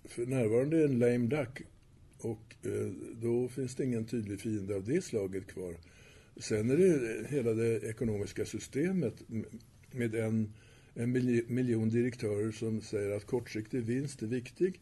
för 0.04 0.26
närvarande 0.26 0.80
är 0.80 0.84
en 0.84 0.98
lame 0.98 1.26
duck 1.26 1.62
och 2.18 2.56
eh, 2.62 2.92
då 3.14 3.48
finns 3.48 3.74
det 3.74 3.84
ingen 3.84 4.04
tydlig 4.04 4.40
fiende 4.40 4.76
av 4.76 4.84
det 4.84 5.04
slaget 5.04 5.46
kvar. 5.46 5.74
Sen 6.36 6.70
är 6.70 6.76
det 6.76 7.26
hela 7.28 7.52
det 7.52 7.82
ekonomiska 7.82 8.44
systemet 8.44 9.22
med 9.90 10.14
en, 10.14 10.52
en 10.94 11.12
miljon 11.48 11.88
direktörer 11.88 12.52
som 12.52 12.80
säger 12.80 13.16
att 13.16 13.26
kortsiktig 13.26 13.82
vinst 13.82 14.22
är 14.22 14.26
viktig. 14.26 14.80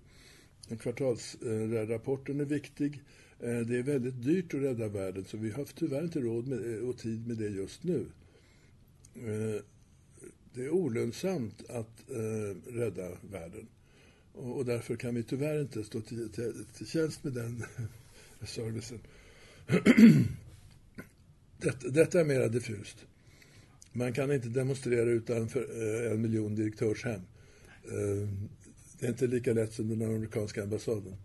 Kvartalsrapporten 0.80 2.40
är 2.40 2.44
viktig. 2.44 3.00
Eh, 3.44 3.60
det 3.60 3.78
är 3.78 3.82
väldigt 3.82 4.22
dyrt 4.22 4.54
att 4.54 4.60
rädda 4.60 4.88
världen 4.88 5.24
så 5.24 5.36
vi 5.36 5.50
har 5.50 5.64
tyvärr 5.64 6.04
inte 6.04 6.20
råd 6.20 6.48
med, 6.48 6.74
eh, 6.74 6.88
och 6.88 6.98
tid 6.98 7.26
med 7.26 7.36
det 7.36 7.48
just 7.48 7.84
nu. 7.84 8.06
Eh, 9.14 9.62
det 10.54 10.64
är 10.64 10.70
olönsamt 10.70 11.70
att 11.70 12.04
rädda 12.66 13.08
världen. 13.30 13.66
Och 14.32 14.64
därför 14.64 14.96
kan 14.96 15.14
vi 15.14 15.22
tyvärr 15.22 15.60
inte 15.60 15.84
stå 15.84 16.00
till, 16.00 16.28
till, 16.30 16.64
till 16.76 16.86
tjänst 16.86 17.24
med 17.24 17.32
den 17.32 17.64
servicen. 18.46 18.98
detta, 21.58 21.88
detta 21.88 22.20
är 22.20 22.24
mera 22.24 22.48
diffust. 22.48 23.06
Man 23.92 24.12
kan 24.12 24.32
inte 24.32 24.48
demonstrera 24.48 25.10
utanför 25.10 25.66
en 26.12 26.22
miljon 26.22 26.54
direktörshem. 26.54 27.20
Det 28.98 29.06
är 29.06 29.10
inte 29.10 29.26
lika 29.26 29.52
lätt 29.52 29.72
som 29.72 29.88
den 29.88 30.02
amerikanska 30.02 30.62
ambassaden. 30.62 31.16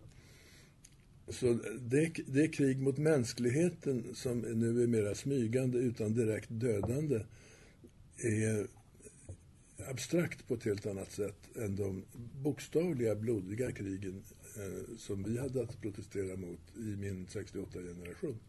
Så 1.30 1.60
det, 1.82 2.14
det 2.28 2.48
krig 2.48 2.82
mot 2.82 2.98
mänskligheten 2.98 4.16
som 4.16 4.40
nu 4.40 4.84
är 4.84 4.88
mera 4.88 5.16
smygande 5.16 5.78
utan 5.78 6.14
direkt 6.14 6.48
dödande 6.50 7.20
är 8.18 8.68
abstrakt 9.88 10.48
på 10.48 10.54
ett 10.54 10.64
helt 10.64 10.86
annat 10.86 11.12
sätt 11.12 11.58
än 11.58 11.76
de 11.76 12.04
bokstavliga 12.44 13.16
blodiga 13.16 13.72
krigen 13.72 14.24
eh, 14.58 14.98
som 14.98 15.24
vi 15.24 15.38
hade 15.38 15.62
att 15.62 15.82
protestera 15.82 16.38
mot 16.38 16.78
i 16.78 16.96
min 16.96 17.28
68-generation. 17.28 18.40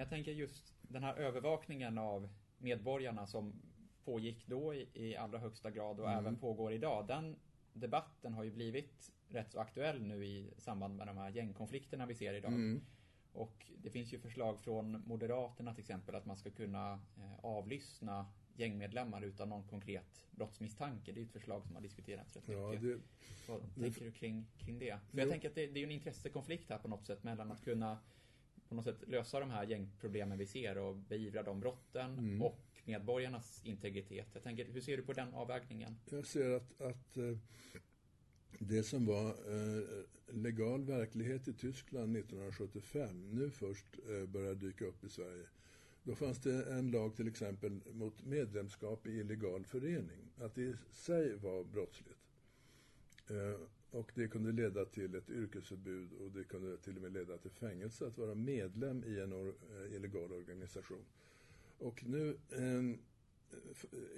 Jag 0.00 0.08
tänker 0.08 0.32
just 0.32 0.74
den 0.82 1.02
här 1.02 1.14
övervakningen 1.14 1.98
av 1.98 2.28
medborgarna 2.58 3.26
som 3.26 3.52
pågick 4.04 4.46
då 4.46 4.74
i, 4.74 4.88
i 4.94 5.16
allra 5.16 5.38
högsta 5.38 5.70
grad 5.70 6.00
och 6.00 6.06
mm. 6.08 6.18
även 6.18 6.36
pågår 6.36 6.72
idag. 6.72 7.06
Den 7.06 7.36
debatten 7.72 8.34
har 8.34 8.44
ju 8.44 8.50
blivit 8.50 9.12
rätt 9.28 9.52
så 9.52 9.60
aktuell 9.60 10.02
nu 10.02 10.26
i 10.26 10.50
samband 10.58 10.96
med 10.96 11.06
de 11.06 11.16
här 11.16 11.30
gängkonflikterna 11.30 12.06
vi 12.06 12.14
ser 12.14 12.34
idag. 12.34 12.52
Mm. 12.52 12.80
Och 13.32 13.70
det 13.76 13.90
finns 13.90 14.12
ju 14.12 14.18
förslag 14.18 14.60
från 14.60 15.02
Moderaterna 15.06 15.74
till 15.74 15.80
exempel 15.80 16.14
att 16.14 16.26
man 16.26 16.36
ska 16.36 16.50
kunna 16.50 16.92
eh, 16.92 17.44
avlyssna 17.44 18.26
gängmedlemmar 18.56 19.22
utan 19.22 19.48
någon 19.48 19.68
konkret 19.68 20.26
brottsmisstanke. 20.30 21.12
Det 21.12 21.20
är 21.20 21.24
ett 21.24 21.32
förslag 21.32 21.66
som 21.66 21.74
har 21.74 21.82
diskuterats 21.82 22.36
rätt 22.36 22.44
ja, 22.46 22.68
mycket. 22.68 22.82
Det, 22.82 23.00
Vad 23.48 23.62
det, 23.74 23.82
tänker 23.82 24.04
du 24.04 24.12
kring, 24.12 24.46
kring 24.58 24.78
det? 24.78 24.98
För 25.10 25.18
jag 25.18 25.30
tänker 25.30 25.48
att 25.48 25.54
det, 25.54 25.66
det 25.66 25.80
är 25.80 25.84
en 25.84 25.90
intressekonflikt 25.90 26.70
här 26.70 26.78
på 26.78 26.88
något 26.88 27.06
sätt 27.06 27.24
mellan 27.24 27.52
att 27.52 27.64
kunna 27.64 27.98
på 28.70 28.76
något 28.76 28.84
sätt 28.84 29.08
lösa 29.08 29.40
de 29.40 29.50
här 29.50 29.66
gängproblemen 29.66 30.38
vi 30.38 30.46
ser 30.46 30.78
och 30.78 30.96
beivra 30.96 31.42
de 31.42 31.60
brotten 31.60 32.18
mm. 32.18 32.42
och 32.42 32.66
medborgarnas 32.84 33.60
integritet. 33.64 34.28
Jag 34.32 34.42
tänker, 34.42 34.64
hur 34.64 34.80
ser 34.80 34.96
du 34.96 35.02
på 35.02 35.12
den 35.12 35.34
avvägningen? 35.34 35.96
Jag 36.10 36.26
ser 36.26 36.50
att, 36.50 36.80
att 36.80 37.16
eh, 37.16 37.38
det 38.58 38.82
som 38.82 39.06
var 39.06 39.28
eh, 39.28 40.04
legal 40.26 40.84
verklighet 40.84 41.48
i 41.48 41.52
Tyskland 41.52 42.16
1975 42.16 43.30
nu 43.30 43.50
först 43.50 43.86
eh, 44.08 44.28
börjar 44.28 44.54
dyka 44.54 44.84
upp 44.84 45.04
i 45.04 45.08
Sverige. 45.08 45.46
Då 46.02 46.14
fanns 46.14 46.38
det 46.38 46.72
en 46.72 46.90
lag 46.90 47.16
till 47.16 47.28
exempel 47.28 47.80
mot 47.92 48.24
medlemskap 48.24 49.06
i 49.06 49.10
illegal 49.10 49.64
förening. 49.64 50.32
Att 50.36 50.54
det 50.54 50.62
i 50.62 50.74
sig 50.90 51.36
var 51.36 51.64
brottsligt. 51.64 52.20
Eh, 53.28 53.60
och 53.90 54.12
det 54.14 54.28
kunde 54.28 54.52
leda 54.52 54.84
till 54.84 55.14
ett 55.14 55.30
yrkesförbud 55.30 56.12
och 56.12 56.30
det 56.30 56.44
kunde 56.44 56.76
till 56.76 56.96
och 56.96 57.02
med 57.02 57.12
leda 57.12 57.38
till 57.38 57.50
fängelse 57.50 58.06
att 58.06 58.18
vara 58.18 58.34
medlem 58.34 59.04
i 59.04 59.20
en 59.20 59.32
or 59.32 59.54
eh, 59.70 59.96
illegal 59.96 60.32
organisation. 60.32 61.04
Och 61.78 62.04
nu 62.06 62.38
eh, 62.50 62.96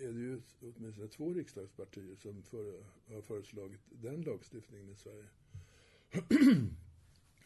är 0.00 0.12
det 0.12 0.20
ju 0.20 0.40
åtminstone 0.60 1.08
två 1.08 1.32
riksdagspartier 1.34 2.16
som 2.16 2.42
för, 2.42 2.84
har 3.06 3.22
föreslagit 3.22 3.80
den 3.88 4.22
lagstiftningen 4.22 4.90
i 4.90 4.96
Sverige. 4.96 5.28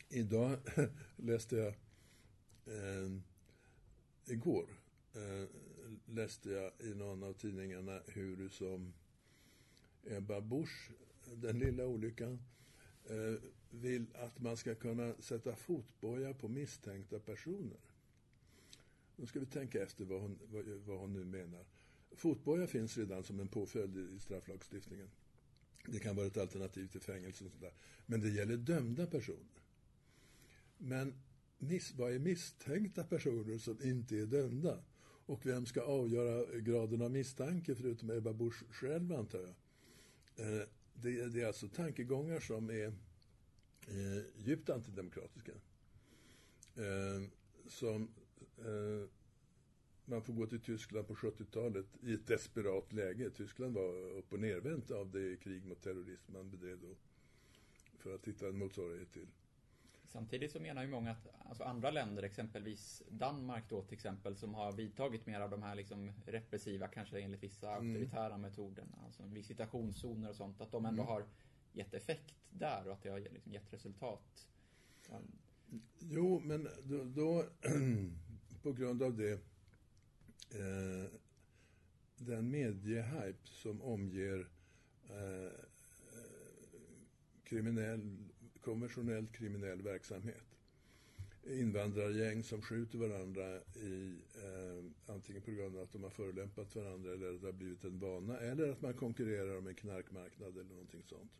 Idag 0.08 0.58
läste 1.16 1.56
jag, 1.56 1.68
eh, 2.66 3.10
igår 4.26 4.66
eh, 5.14 5.48
läste 6.06 6.50
jag 6.50 6.72
i 6.80 6.94
någon 6.94 7.22
av 7.22 7.32
tidningarna 7.32 8.00
hur 8.06 8.48
som 8.48 8.92
Ebba 10.04 10.40
Busch, 10.40 10.90
den 11.34 11.58
lilla 11.58 11.86
olyckan, 11.86 12.38
eh, 13.04 13.34
vill 13.70 14.06
att 14.14 14.40
man 14.40 14.56
ska 14.56 14.74
kunna 14.74 15.14
sätta 15.18 15.56
fotboja 15.56 16.34
på 16.34 16.48
misstänkta 16.48 17.18
personer. 17.18 17.80
Nu 19.16 19.26
ska 19.26 19.40
vi 19.40 19.46
tänka 19.46 19.82
efter 19.82 20.04
vad 20.04 20.20
hon, 20.20 20.38
vad, 20.50 20.64
vad 20.64 20.98
hon 20.98 21.12
nu 21.12 21.24
menar. 21.24 21.64
Fotboja 22.10 22.66
finns 22.66 22.98
redan 22.98 23.22
som 23.24 23.40
en 23.40 23.48
påföljd 23.48 23.96
i 23.96 24.18
strafflagstiftningen. 24.20 25.08
Det 25.86 25.98
kan 25.98 26.16
vara 26.16 26.26
ett 26.26 26.36
alternativ 26.36 26.86
till 26.86 27.00
fängelse 27.00 27.44
och 27.44 27.52
sådär. 27.52 27.72
Men 28.06 28.20
det 28.20 28.30
gäller 28.30 28.56
dömda 28.56 29.06
personer. 29.06 29.62
Men 30.78 31.14
miss, 31.58 31.94
vad 31.94 32.12
är 32.12 32.18
misstänkta 32.18 33.04
personer 33.04 33.58
som 33.58 33.82
inte 33.82 34.16
är 34.16 34.26
dömda? 34.26 34.84
Och 35.26 35.46
vem 35.46 35.66
ska 35.66 35.82
avgöra 35.82 36.58
graden 36.58 37.02
av 37.02 37.10
misstanke 37.10 37.74
förutom 37.74 38.10
Ebba 38.10 38.32
Busch 38.32 38.64
själv 38.70 39.12
antar 39.12 39.38
jag? 39.38 39.54
Eh, 40.36 40.66
det, 41.02 41.26
det, 41.26 41.42
är 41.42 41.46
alltså 41.46 41.68
tankegångar 41.68 42.40
som 42.40 42.70
är 42.70 42.86
eh, 43.88 44.24
djupt 44.36 44.70
antidemokratiska. 44.70 45.52
Eh, 46.76 47.22
som 47.68 48.08
eh, 48.58 49.08
man 50.04 50.22
får 50.22 50.32
gå 50.32 50.46
till 50.46 50.60
Tyskland 50.60 51.08
på 51.08 51.14
70-talet 51.14 51.86
i 52.00 52.14
ett 52.14 52.26
desperat 52.26 52.92
läge. 52.92 53.30
Tyskland 53.30 53.74
var 53.74 54.10
upp 54.10 54.32
och 54.32 54.40
nervänt 54.40 54.90
av 54.90 55.10
det 55.10 55.36
krig 55.36 55.64
mot 55.64 55.82
terrorism 55.82 56.32
man 56.32 56.50
bedrev 56.50 56.78
då. 56.80 56.96
För 57.98 58.14
att 58.14 58.28
hitta 58.28 58.48
en 58.48 58.58
motsvarighet 58.58 59.12
till. 59.12 59.28
Samtidigt 60.16 60.52
så 60.52 60.60
menar 60.60 60.82
ju 60.82 60.88
många 60.88 61.10
att 61.10 61.28
alltså 61.48 61.64
andra 61.64 61.90
länder, 61.90 62.22
exempelvis 62.22 63.02
Danmark 63.08 63.64
då 63.68 63.82
till 63.82 63.94
exempel, 63.94 64.36
som 64.36 64.54
har 64.54 64.72
vidtagit 64.72 65.26
mer 65.26 65.40
av 65.40 65.50
de 65.50 65.62
här 65.62 65.74
liksom 65.74 66.12
repressiva, 66.26 66.88
kanske 66.88 67.20
enligt 67.20 67.42
vissa 67.42 67.76
mm. 67.76 67.86
auktoritära 67.86 68.38
metoderna, 68.38 68.98
alltså 69.04 69.22
visitationszoner 69.22 70.28
och 70.28 70.36
sånt, 70.36 70.60
att 70.60 70.72
de 70.72 70.86
ändå 70.86 71.02
mm. 71.02 71.12
har 71.12 71.24
gett 71.72 71.94
effekt 71.94 72.34
där 72.50 72.86
och 72.86 72.92
att 72.92 73.02
det 73.02 73.08
har 73.08 73.20
liksom 73.20 73.52
gett 73.52 73.72
resultat. 73.72 74.48
Jo, 75.98 76.40
men 76.44 76.68
då, 76.84 77.04
då 77.04 77.44
på 78.62 78.72
grund 78.72 79.02
av 79.02 79.16
det 79.16 79.32
eh, 80.50 81.10
den 82.16 82.50
mediehype 82.50 83.46
som 83.48 83.82
omger 83.82 84.48
eh, 85.08 85.60
kriminell, 87.44 88.25
konventionellt 88.66 89.32
kriminell 89.32 89.82
verksamhet. 89.82 90.56
Invandrargäng 91.44 92.42
som 92.42 92.62
skjuter 92.62 92.98
varandra 92.98 93.60
i, 93.74 94.14
eh, 94.34 95.14
antingen 95.14 95.42
på 95.42 95.50
grund 95.50 95.76
av 95.76 95.82
att 95.82 95.92
de 95.92 96.02
har 96.02 96.10
förolämpat 96.10 96.76
varandra 96.76 97.12
eller 97.12 97.34
att 97.34 97.40
det 97.40 97.46
har 97.46 97.52
blivit 97.52 97.84
en 97.84 97.98
vana 97.98 98.38
eller 98.38 98.68
att 98.68 98.82
man 98.82 98.94
konkurrerar 98.94 99.58
om 99.58 99.66
en 99.66 99.74
knarkmarknad 99.74 100.48
eller 100.48 100.70
någonting 100.70 101.02
sånt. 101.02 101.30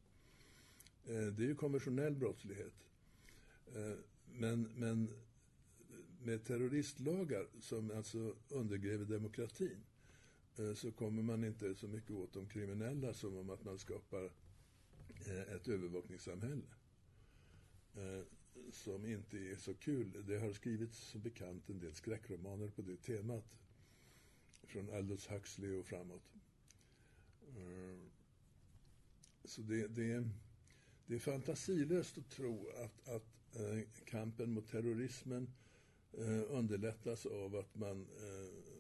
Eh, 1.05 1.27
det 1.27 1.43
är 1.45 1.49
ju 1.49 1.55
konventionell 1.55 2.15
brottslighet. 2.15 2.75
Eh, 3.75 3.99
men, 4.33 4.63
men 4.63 5.09
med 6.23 6.45
terroristlagar 6.45 7.47
som 7.61 7.91
alltså 7.91 8.35
undergräver 8.49 9.05
demokratin 9.05 9.85
eh, 10.57 10.75
så 10.75 10.93
kommer 10.93 11.23
man 11.23 11.45
inte 11.45 11.75
så 11.75 11.89
mycket 11.89 12.11
åt 12.11 12.33
de 12.33 12.49
kriminella 12.49 13.15
som 13.15 13.37
om 13.37 13.51
att 13.51 13.65
man 13.65 13.79
skapar 13.79 14.25
eh, 15.27 15.55
ett 15.55 15.69
övervakningssamhälle 15.69 16.67
eh, 17.97 18.23
som 18.73 19.07
inte 19.07 19.39
är 19.39 19.57
så 19.57 19.75
kul. 19.75 20.25
Det 20.27 20.39
har 20.39 20.53
skrivits 20.53 20.99
som 20.99 21.21
bekant 21.21 21.69
en 21.69 21.79
del 21.79 21.95
skräckromaner 21.95 22.69
på 22.69 22.83
det 22.83 22.97
temat 22.97 23.59
från 24.63 24.91
Aldous 24.95 25.27
Huxley 25.31 25.73
och 25.73 25.87
framåt. 25.87 26.33
Eh, 27.57 27.99
så 29.45 29.61
det, 29.61 29.87
det, 29.87 30.29
det 31.07 31.15
är 31.15 31.19
fantasilöst 31.19 32.19
att 32.19 32.31
tro 32.31 32.69
att, 32.69 33.09
att 33.09 33.57
eh, 33.57 33.81
kampen 34.05 34.53
mot 34.53 34.69
terrorismen 34.69 35.51
eh, 36.13 36.43
underlättas 36.49 37.27
av 37.27 37.57
att 37.57 37.75
man 37.75 38.01
eh, 38.03 38.77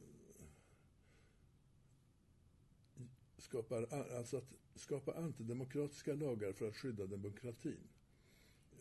skapar, 3.38 3.82
alltså 4.18 4.36
att 4.36 4.54
skapa 4.74 5.12
antidemokratiska 5.14 6.14
lagar 6.14 6.52
för 6.52 6.68
att 6.68 6.76
skydda 6.76 7.06
demokratin. 7.06 7.88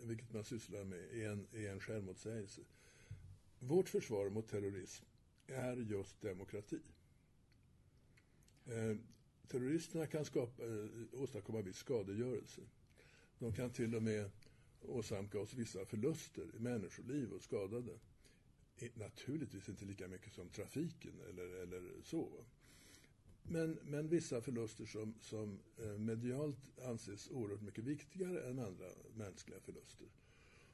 Vilket 0.06 0.34
man 0.34 0.44
sysslar 0.44 0.84
med 0.84 1.00
är 1.00 1.30
en, 1.30 1.48
är 1.52 1.70
en 1.70 1.80
självmotsägelse. 1.80 2.62
Vårt 3.60 3.90
försvar 3.90 4.30
mot 4.30 4.48
terrorism 4.48 5.06
är 5.48 5.78
just 5.78 6.22
demokrati. 6.22 6.82
Eh, 8.66 8.98
terroristerna 9.48 10.08
kan 10.08 10.26
skapa, 10.26 10.64
eh, 10.64 10.90
åstadkomma 11.14 11.62
viss 11.62 11.78
skadegörelse. 11.78 12.62
De 13.40 13.54
kan 13.54 13.70
till 13.70 13.96
och 13.96 14.04
med 14.04 14.32
åsamka 14.82 15.40
oss 15.40 15.54
vissa 15.54 15.86
förluster 15.86 16.56
i 16.56 16.60
människoliv 16.60 17.34
och 17.34 17.42
skadade 17.42 18.00
eh, 18.78 18.90
naturligtvis 18.94 19.70
inte 19.70 19.86
lika 19.86 20.08
mycket 20.08 20.34
som 20.34 20.50
trafiken 20.50 21.22
eller, 21.30 21.62
eller 21.62 22.02
så. 22.04 22.46
Men, 23.48 23.80
men 23.84 24.10
vissa 24.10 24.42
förluster 24.42 24.86
som, 24.86 25.14
som 25.22 25.60
eh, 25.78 25.98
medialt 25.98 26.80
anses 26.80 27.30
oerhört 27.32 27.62
mycket 27.62 27.84
viktigare 27.84 28.50
än 28.50 28.60
andra 28.60 28.86
mänskliga 29.16 29.60
förluster. 29.60 30.08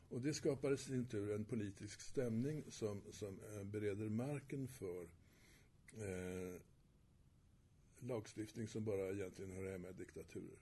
Och 0.09 0.21
det 0.21 0.33
skapar 0.33 0.73
i 0.73 0.77
sin 0.77 1.05
tur 1.05 1.31
en 1.31 1.45
politisk 1.45 2.01
stämning 2.01 2.63
som, 2.69 3.01
som 3.11 3.39
eh, 3.39 3.63
bereder 3.63 4.09
marken 4.09 4.67
för 4.67 5.03
eh, 5.93 6.61
lagstiftning 7.99 8.67
som 8.67 8.85
bara 8.85 9.11
egentligen 9.11 9.51
hör 9.51 9.71
hemma 9.71 9.89
i 9.89 9.93
diktaturer. 9.93 10.59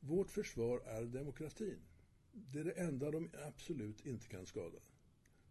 Vårt 0.00 0.30
försvar 0.30 0.80
är 0.80 1.04
demokratin. 1.04 1.78
Det 2.32 2.60
är 2.60 2.64
det 2.64 2.72
enda 2.72 3.10
de 3.10 3.30
absolut 3.46 4.06
inte 4.06 4.28
kan 4.28 4.46
skada. 4.46 4.78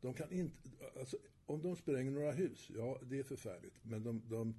De 0.02 0.14
kan 0.14 0.32
inte, 0.32 0.70
alltså, 1.00 1.18
om 1.46 1.62
de 1.62 1.76
spränger 1.76 2.12
några 2.12 2.32
hus, 2.32 2.72
ja 2.76 3.00
det 3.10 3.20
är 3.20 3.24
förfärligt. 3.24 3.76
Men 3.84 4.04
de, 4.04 4.22
de 4.30 4.56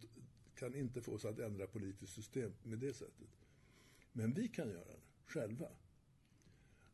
kan 0.64 0.74
inte 0.74 1.00
få 1.00 1.12
oss 1.12 1.24
att 1.24 1.38
ändra 1.38 1.66
politiskt 1.66 2.12
system 2.14 2.52
med 2.62 2.78
det 2.78 2.92
sättet. 2.92 3.28
Men 4.12 4.34
vi 4.34 4.48
kan 4.48 4.68
göra 4.68 4.84
det 4.84 5.00
själva. 5.26 5.68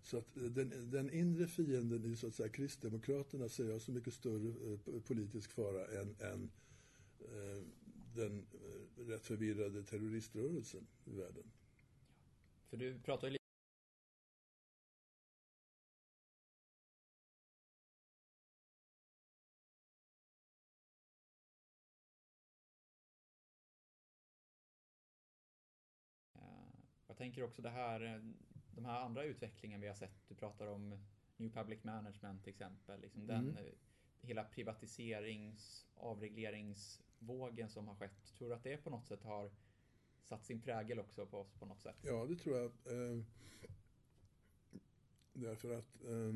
Så 0.02 0.18
att 0.18 0.36
eh, 0.36 0.42
den, 0.42 0.90
den 0.90 1.10
inre 1.10 1.46
fienden 1.46 2.04
i 2.04 2.16
så 2.16 2.26
att 2.26 2.34
säga 2.34 2.48
Kristdemokraterna 2.48 3.48
ser 3.48 3.70
jag 3.70 3.80
som 3.80 3.94
mycket 3.94 4.14
större 4.14 4.72
eh, 4.72 5.00
politisk 5.00 5.52
fara 5.52 5.86
än, 5.86 6.16
än 6.18 6.50
eh, 7.20 7.62
den 8.14 8.46
eh, 8.52 9.08
rätt 9.08 9.26
förvirrade 9.26 9.82
terroriströrelsen 9.82 10.86
i 11.04 11.10
världen. 11.10 11.44
För 12.70 12.76
du 12.76 12.98
pratar 12.98 13.28
ju 13.28 13.39
tänker 27.20 27.42
också 27.42 27.62
det 27.62 27.70
här, 27.70 28.00
eh, 28.00 28.20
de 28.74 28.84
här 28.84 29.00
andra 29.00 29.24
utvecklingen 29.24 29.80
vi 29.80 29.86
har 29.86 29.94
sett. 29.94 30.28
Du 30.28 30.34
pratar 30.34 30.66
om 30.66 30.98
New 31.36 31.52
Public 31.52 31.84
Management 31.84 32.44
till 32.44 32.50
exempel. 32.50 33.00
Liksom 33.00 33.26
den 33.26 33.48
mm. 33.48 33.56
Eh, 33.56 33.72
hela 34.20 34.44
privatiserings, 34.44 35.86
avregleringsvågen 35.94 37.70
som 37.70 37.88
har 37.88 37.94
skett. 37.94 38.34
Tror 38.38 38.48
du 38.48 38.54
att 38.54 38.64
det 38.64 38.76
på 38.76 38.90
något 38.90 39.06
sätt 39.06 39.22
har 39.22 39.50
satt 40.22 40.44
sin 40.44 40.60
prägel 40.60 40.98
också 40.98 41.26
på 41.26 41.38
oss 41.38 41.52
på 41.52 41.66
något 41.66 41.80
sätt? 41.80 41.96
Ja, 42.02 42.26
det 42.26 42.36
tror 42.36 42.56
jag. 42.56 42.66
Eh, 42.66 43.24
därför 45.32 45.78
att 45.78 46.04
eh, 46.04 46.34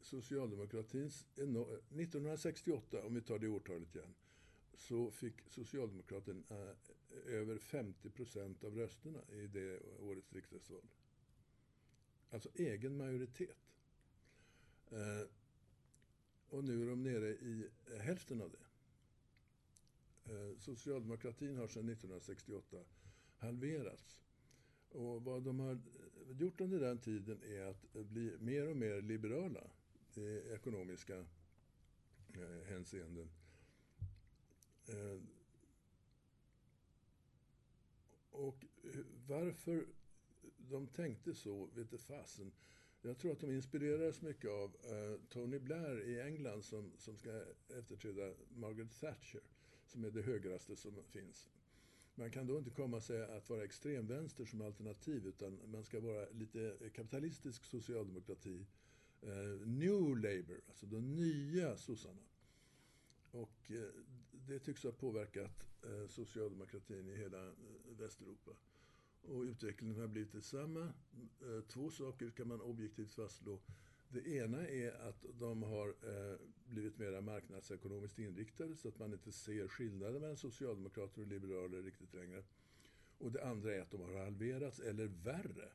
socialdemokratins 0.00 1.26
1968, 1.32 3.06
om 3.06 3.14
vi 3.14 3.22
tar 3.22 3.38
det 3.38 3.48
årtalet 3.48 3.94
igen, 3.94 4.14
så 4.76 5.10
fick 5.10 5.34
Socialdemokraterna 5.48 6.42
eh, 6.50 7.34
över 7.34 7.58
50 7.58 8.10
procent 8.10 8.64
av 8.64 8.76
rösterna 8.76 9.20
i 9.32 9.46
det 9.46 9.80
årets 10.00 10.32
riksdagsval. 10.32 10.82
Alltså 12.30 12.48
egen 12.54 12.96
majoritet. 12.96 13.74
Eh, 14.90 15.28
och 16.48 16.64
nu 16.64 16.82
är 16.82 16.86
de 16.86 17.02
nere 17.02 17.28
i 17.28 17.68
hälften 18.00 18.42
av 18.42 18.50
det. 18.50 18.64
Eh, 20.32 20.58
socialdemokratin 20.58 21.56
har 21.56 21.66
sedan 21.66 21.88
1968 21.88 22.84
halverats. 23.36 24.20
Och 24.88 25.22
vad 25.24 25.42
de 25.42 25.60
har 25.60 25.80
gjort 26.28 26.60
under 26.60 26.80
den 26.80 26.98
tiden 26.98 27.42
är 27.42 27.64
att 27.64 27.92
bli 27.92 28.36
mer 28.40 28.68
och 28.68 28.76
mer 28.76 29.02
liberala 29.02 29.70
i 30.14 30.52
ekonomiska 30.52 31.24
hänseenden. 32.64 33.28
Eh, 34.86 35.20
och 38.30 38.64
varför 39.28 39.86
de 40.70 40.86
tänkte 40.86 41.34
så 41.34 41.68
vet 41.74 42.00
fasen. 42.00 42.52
Jag 43.02 43.18
tror 43.18 43.32
att 43.32 43.40
de 43.40 43.52
inspirerades 43.52 44.22
mycket 44.22 44.50
av 44.50 44.76
eh, 44.84 45.20
Tony 45.28 45.58
Blair 45.58 46.00
i 46.00 46.20
England 46.20 46.64
som, 46.64 46.92
som 46.98 47.16
ska 47.16 47.44
efterträda 47.78 48.34
Margaret 48.56 49.00
Thatcher, 49.00 49.40
som 49.86 50.04
är 50.04 50.10
det 50.10 50.22
högraste 50.22 50.76
som 50.76 51.02
finns. 51.04 51.50
Man 52.14 52.30
kan 52.30 52.46
då 52.46 52.58
inte 52.58 52.70
komma 52.70 52.96
och 52.96 53.02
säga 53.02 53.26
att 53.36 53.50
vara 53.50 53.64
extremvänster 53.64 54.44
som 54.44 54.60
alternativ, 54.60 55.26
utan 55.26 55.60
man 55.66 55.84
ska 55.84 56.00
vara 56.00 56.30
lite 56.30 56.76
kapitalistisk 56.94 57.64
socialdemokrati. 57.64 58.66
Eh, 59.22 59.66
New 59.66 60.16
Labour, 60.16 60.60
alltså 60.68 60.86
de 60.86 61.16
nya 61.16 61.76
sossarna. 61.76 62.22
Och 63.30 63.70
eh, 63.70 63.88
det 64.46 64.58
tycks 64.58 64.84
ha 64.84 64.92
påverkat 64.92 65.68
eh, 65.82 66.08
socialdemokratin 66.08 67.08
i 67.08 67.16
hela 67.16 67.46
eh, 67.46 67.52
Västeuropa 67.98 68.50
och 69.22 69.42
utvecklingen 69.42 70.00
har 70.00 70.08
blivit 70.08 70.32
detsamma. 70.32 70.92
Eh, 71.40 71.60
två 71.68 71.90
saker 71.90 72.30
kan 72.30 72.48
man 72.48 72.60
objektivt 72.60 73.12
fastslå. 73.12 73.60
Det 74.08 74.26
ena 74.28 74.68
är 74.68 75.08
att 75.08 75.24
de 75.38 75.62
har 75.62 75.94
blivit 76.68 76.98
mer 76.98 77.20
marknadsekonomiskt 77.20 78.18
inriktade 78.18 78.76
så 78.76 78.88
att 78.88 78.98
man 78.98 79.12
inte 79.12 79.32
ser 79.32 79.68
skillnaden 79.68 80.20
mellan 80.20 80.36
socialdemokrater 80.36 81.22
och 81.22 81.26
liberaler 81.28 81.82
riktigt 81.82 82.14
längre. 82.14 82.44
Och 83.18 83.32
det 83.32 83.44
andra 83.44 83.74
är 83.74 83.80
att 83.80 83.90
de 83.90 84.00
har 84.00 84.24
halverats, 84.24 84.80
eller 84.80 85.06
värre. 85.06 85.68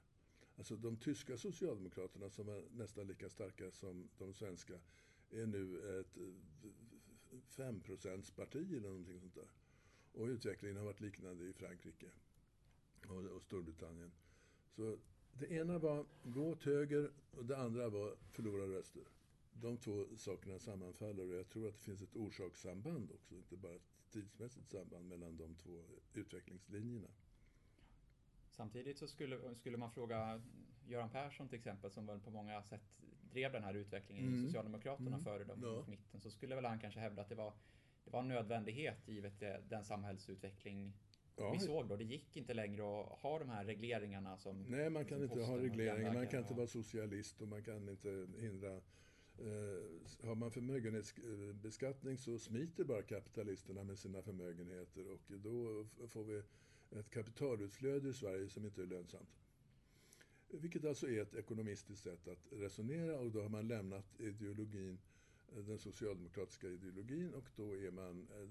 Alltså 0.55 0.75
de 0.75 0.97
tyska 0.97 1.37
socialdemokraterna 1.37 2.29
som 2.29 2.45
var 2.45 2.63
nästan 2.71 3.07
lika 3.07 3.29
starka 3.29 3.71
som 3.71 4.09
de 4.17 4.33
svenska 4.33 4.73
är 5.31 5.45
nu 5.45 5.99
ett 5.99 6.17
5 7.47 7.81
eller 7.87 8.79
någonting 8.79 9.19
sånt 9.19 9.35
där. 9.35 9.49
Och 10.13 10.25
utvecklingen 10.25 10.77
har 10.77 10.85
varit 10.85 11.01
liknande 11.01 11.45
i 11.45 11.53
Frankrike 11.53 12.09
och, 13.07 13.23
och 13.23 13.43
Storbritannien. 13.43 14.11
Så 14.69 14.97
det 15.33 15.51
ena 15.51 15.79
var 15.79 16.05
gå 16.23 16.49
åt 16.49 16.63
höger 16.63 17.11
och 17.31 17.45
det 17.45 17.57
andra 17.57 17.89
var 17.89 18.15
förlora 18.31 18.67
röster. 18.67 19.03
De 19.53 19.77
två 19.77 20.05
sakerna 20.17 20.59
sammanfaller 20.59 21.23
och 21.23 21.35
jag 21.35 21.49
tror 21.49 21.67
att 21.67 21.73
det 21.73 21.83
finns 21.83 22.01
ett 22.01 22.15
orsakssamband 22.15 23.11
också, 23.11 23.35
inte 23.35 23.57
bara 23.57 23.75
ett 23.75 23.89
tidsmässigt 24.09 24.69
samband 24.69 25.07
mellan 25.07 25.37
de 25.37 25.55
två 25.55 25.83
utvecklingslinjerna. 26.13 27.09
Samtidigt 28.51 28.97
så 28.97 29.07
skulle, 29.07 29.55
skulle 29.55 29.77
man 29.77 29.91
fråga 29.91 30.41
Göran 30.87 31.09
Persson 31.09 31.47
till 31.47 31.57
exempel 31.57 31.91
som 31.91 32.05
väl 32.05 32.19
på 32.19 32.31
många 32.31 32.63
sätt 32.63 32.81
drev 33.31 33.51
den 33.51 33.63
här 33.63 33.73
utvecklingen 33.73 34.27
mm. 34.27 34.39
i 34.39 34.45
Socialdemokraterna 34.45 35.07
mm. 35.07 35.23
före 35.23 35.43
dem 35.43 35.59
ja. 35.63 35.85
mitten 35.87 36.19
så 36.19 36.31
skulle 36.31 36.55
väl 36.55 36.65
han 36.65 36.79
kanske 36.79 36.99
hävda 36.99 37.21
att 37.21 37.29
det 37.29 37.35
var, 37.35 37.53
det 38.05 38.11
var 38.11 38.19
en 38.19 38.27
nödvändighet 38.27 39.07
givet 39.07 39.39
det, 39.39 39.63
den 39.69 39.83
samhällsutveckling 39.83 40.93
ja. 41.35 41.51
vi 41.51 41.59
såg 41.59 41.87
då. 41.87 41.95
Det 41.95 42.03
gick 42.03 42.37
inte 42.37 42.53
längre 42.53 42.83
att 42.83 43.19
ha 43.19 43.39
de 43.39 43.49
här 43.49 43.65
regleringarna 43.65 44.37
som... 44.37 44.63
Nej, 44.63 44.89
man 44.89 45.05
kan 45.05 45.23
inte 45.23 45.41
ha 45.41 45.57
regleringar. 45.57 46.13
Man 46.13 46.27
kan 46.27 46.39
inte 46.39 46.53
vara 46.53 46.67
socialist 46.67 47.41
och 47.41 47.47
man 47.47 47.63
kan 47.63 47.89
inte 47.89 48.27
hindra 48.39 48.75
eh, 49.37 50.27
har 50.27 50.35
man 50.35 50.51
förmögenhetsbeskattning 50.51 52.17
så 52.17 52.39
smiter 52.39 52.83
bara 52.83 53.01
kapitalisterna 53.01 53.83
med 53.83 53.99
sina 53.99 54.21
förmögenheter 54.21 55.11
och 55.11 55.19
då 55.27 55.85
får 56.07 56.23
vi 56.23 56.43
ett 56.99 57.09
kapitalutflöde 57.09 58.09
i 58.09 58.13
Sverige 58.13 58.49
som 58.49 58.65
inte 58.65 58.81
är 58.81 58.85
lönsamt. 58.85 59.29
Vilket 60.51 60.85
alltså 60.85 61.09
är 61.09 61.21
ett 61.21 61.33
ekonomistiskt 61.35 62.03
sätt 62.03 62.27
att 62.27 62.47
resonera 62.51 63.19
och 63.19 63.31
då 63.31 63.41
har 63.41 63.49
man 63.49 63.67
lämnat 63.67 64.19
ideologin, 64.19 64.97
eh, 65.55 65.63
den 65.63 65.79
socialdemokratiska 65.79 66.67
ideologin 66.67 67.33
och 67.33 67.49
då 67.55 67.75
är 67.77 67.91
man 67.91 68.27
eh, 68.31 68.41
eh, 68.41 68.47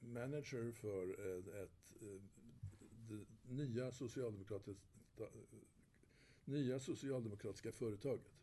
manager 0.00 0.72
för 0.72 1.10
ett, 1.62 1.92
det 3.08 3.26
nya, 3.54 3.92
socialdemokratiska, 3.92 4.80
nya 6.44 6.80
socialdemokratiska 6.80 7.72
företaget. 7.72 8.39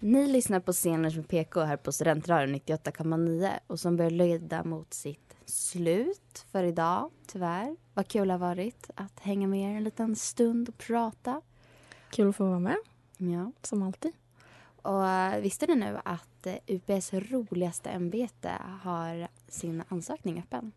Ni 0.00 0.26
lyssnar 0.26 0.60
på 0.60 0.72
scenen 0.72 1.12
med 1.16 1.28
PK 1.28 1.60
här 1.60 1.76
på 1.76 1.92
Studentradion 1.92 2.54
98,9 2.54 3.50
och 3.66 3.80
som 3.80 3.96
börjar 3.96 4.10
leda 4.10 4.64
mot 4.64 4.94
sitt 4.94 5.36
slut 5.46 6.46
för 6.52 6.62
idag, 6.62 7.10
tyvärr. 7.26 7.76
Vad 7.94 8.08
kul 8.08 8.28
det 8.28 8.34
har 8.34 8.38
varit 8.38 8.90
att 8.94 9.20
hänga 9.20 9.46
med 9.46 9.72
er 9.72 9.76
en 9.76 9.84
liten 9.84 10.16
stund 10.16 10.68
och 10.68 10.78
prata. 10.78 11.40
Kul 12.10 12.28
att 12.28 12.36
få 12.36 12.44
vara 12.44 12.58
med. 12.58 12.76
Ja. 13.16 13.52
Som 13.62 13.82
alltid. 13.82 14.12
Och 14.82 15.02
uh, 15.02 15.40
visste 15.40 15.66
ni 15.66 15.74
nu 15.74 15.98
att 16.04 16.46
uh, 16.46 16.54
UPs 16.66 17.12
roligaste 17.12 17.90
ämbete 17.90 18.52
har 18.82 19.28
sin 19.48 19.82
ansökning 19.88 20.38
öppen? 20.38 20.72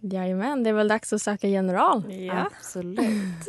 Jajamän, 0.00 0.62
det 0.62 0.70
är 0.70 0.74
väl 0.74 0.88
dags 0.88 1.12
att 1.12 1.22
söka 1.22 1.48
general. 1.48 2.12
Ja. 2.12 2.46
Absolut. 2.46 3.46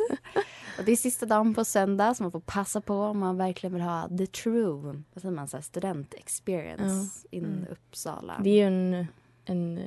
Och 0.78 0.84
det 0.84 0.92
är 0.92 0.96
sista 0.96 1.26
dagen 1.26 1.54
på 1.54 1.64
söndag 1.64 2.14
så 2.14 2.22
man 2.22 2.32
får 2.32 2.40
passa 2.40 2.80
på 2.80 2.94
om 2.94 3.18
man 3.18 3.36
verkligen 3.36 3.72
vill 3.74 3.82
ha 3.82 4.08
the 4.18 4.26
true 4.26 5.02
vad 5.14 5.22
säger 5.22 5.34
man, 5.34 5.48
så 5.48 5.56
här, 5.56 5.62
student 5.62 6.14
experience 6.14 7.26
ja. 7.30 7.38
in 7.38 7.44
mm. 7.44 7.66
Uppsala. 7.70 8.40
Det 8.44 8.50
är 8.50 8.54
ju 8.54 8.62
en, 8.62 9.06
en, 9.44 9.78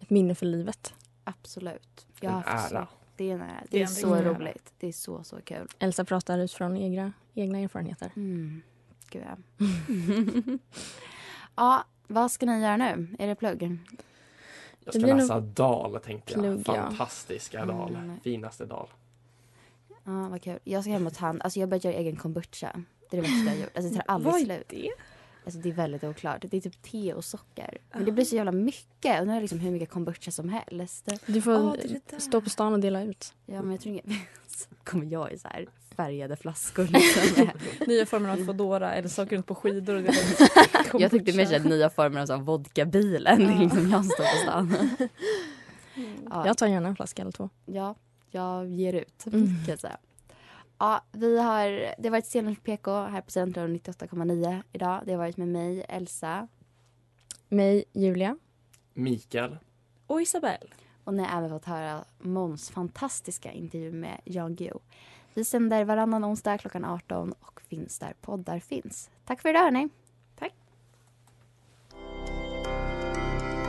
ett 0.00 0.10
minne 0.10 0.34
för 0.34 0.46
livet. 0.46 0.94
Absolut. 1.24 2.06
En 2.20 2.30
ära. 2.30 2.88
Det 3.16 3.30
är, 3.30 3.62
det 3.70 3.82
är, 3.82 3.86
så 3.86 4.16
roligt. 4.16 4.72
Det 4.78 4.86
är 4.86 4.92
så, 4.92 5.24
så 5.24 5.36
kul. 5.44 5.68
Elsa 5.78 6.04
pratar 6.04 6.38
utifrån 6.38 6.76
egna, 6.76 7.12
egna 7.34 7.58
erfarenheter. 7.58 8.10
Mm. 8.16 8.62
Gud, 9.10 9.22
ja. 9.26 9.36
ja, 11.54 11.84
vad 12.06 12.30
ska 12.30 12.46
ni 12.46 12.62
göra 12.62 12.76
nu? 12.76 13.16
Är 13.18 13.26
det 13.26 13.34
plugg? 13.34 13.78
Jag 14.84 14.94
ska 14.94 15.14
läsa 15.14 15.40
Dal, 15.40 16.00
tänkte 16.00 16.32
jag. 16.32 16.42
Plugg, 16.42 16.66
Fantastiska 16.66 17.58
ja. 17.58 17.66
Dal. 17.66 17.96
Mm. 17.96 18.20
Finaste 18.20 18.64
Dal. 18.64 18.88
Ja, 20.08 20.28
vad 20.28 20.42
kul. 20.42 20.58
Jag 20.64 20.82
ska 20.82 20.92
hem 20.92 21.06
och 21.06 21.14
ta 21.14 21.26
hand. 21.26 21.42
Alltså 21.42 21.60
jag 21.60 21.68
börjar 21.68 21.84
göra 21.84 21.94
egen 21.94 22.16
kombucha. 22.16 22.84
Det 23.10 23.16
är 23.16 23.22
det 23.22 23.28
värsta 23.28 23.44
jag 23.44 23.60
gjort. 23.60 23.76
Alltså 23.76 23.92
det 23.92 23.96
tar 23.96 24.14
aldrig 24.14 24.34
slut. 24.34 24.48
Vad 24.48 24.78
är 24.78 24.82
det? 24.82 24.90
Alltså 25.44 25.60
det 25.60 25.68
är 25.68 25.72
väldigt 25.72 26.04
oklart. 26.04 26.44
Det 26.50 26.56
är 26.56 26.60
typ 26.60 26.82
te 26.82 27.14
och 27.14 27.24
socker. 27.24 27.78
Men 27.92 28.04
det 28.04 28.12
blir 28.12 28.24
så 28.24 28.36
jävla 28.36 28.52
mycket. 28.52 29.20
Och 29.20 29.26
nu 29.26 29.32
är 29.32 29.36
det 29.36 29.40
liksom 29.40 29.58
hur 29.58 29.70
mycket 29.70 29.90
kombucha 29.90 30.30
som 30.30 30.48
helst. 30.48 31.08
Du 31.26 31.42
får 31.42 31.52
oh, 31.52 31.76
stå 32.18 32.40
på 32.40 32.50
stan 32.50 32.72
och 32.72 32.80
dela 32.80 33.02
ut. 33.02 33.34
Ja 33.46 33.62
men 33.62 33.70
jag 33.70 33.80
tror 33.80 33.94
inte... 33.94 34.08
så 34.46 34.68
kommer 34.84 35.06
jag 35.06 35.32
i 35.32 35.38
så 35.38 35.48
här 35.48 35.68
färgade 35.96 36.36
flaskor. 36.36 36.84
Liksom. 36.84 37.50
nya 37.86 38.06
former 38.06 38.28
av 38.28 38.36
Foodora 38.36 38.94
eller 38.94 39.08
så 39.08 39.22
åker 39.22 39.36
runt 39.36 39.46
på 39.46 39.54
skidor 39.54 39.94
och 39.94 40.00
ut 40.00 40.10
Jag 41.00 41.10
tyckte 41.10 41.36
mer 41.36 41.46
såhär 41.46 41.60
nya 41.60 41.90
former 41.90 42.32
av 42.32 42.44
vodkabilen. 42.44 43.42
Ja. 43.42 43.62
liksom 43.62 43.90
jag 43.90 44.04
står 44.04 44.24
på 44.24 44.42
stan. 44.42 44.76
Mm. 45.94 46.28
Ja. 46.30 46.46
Jag 46.46 46.58
tar 46.58 46.66
gärna 46.66 46.88
en 46.88 46.96
flaska 46.96 47.22
eller 47.22 47.32
två. 47.32 47.50
Ja, 47.66 47.94
jag 48.30 48.66
ger 48.66 48.92
ut. 48.92 49.26
Mm. 49.26 49.46
Kan 49.46 49.70
jag 49.70 49.78
säga. 49.78 49.98
Ja, 50.78 51.04
vi 51.12 51.38
har, 51.38 51.68
det 51.98 52.08
har 52.08 52.10
varit 52.10 52.26
Stenlunds 52.26 52.60
PK 52.60 53.02
här 53.06 53.20
på 53.20 53.30
Centrum 53.30 53.76
98,9 53.76 54.62
idag. 54.72 55.02
Det 55.04 55.12
har 55.12 55.18
varit 55.18 55.36
med 55.36 55.48
mig, 55.48 55.84
Elsa. 55.88 56.48
Mig, 57.48 57.84
Julia. 57.92 58.38
Mikael. 58.94 59.56
Och 60.06 60.22
Isabelle. 60.22 60.66
Och 61.04 61.14
ni 61.14 61.22
har 61.22 61.38
även 61.38 61.50
fått 61.50 61.64
höra 61.64 62.04
Måns 62.18 62.70
fantastiska 62.70 63.52
intervju 63.52 63.92
med 63.92 64.20
Jan 64.24 64.54
Guillou. 64.54 64.80
Vi 65.34 65.44
sänder 65.44 65.84
varannan 65.84 66.24
onsdag 66.24 66.58
klockan 66.58 66.84
18 66.84 67.32
och 67.40 67.60
finns 67.60 67.98
där 67.98 68.14
poddar 68.20 68.58
finns. 68.58 69.10
Tack 69.24 69.42
för 69.42 69.48
idag 69.48 69.60
hörni. 69.60 69.88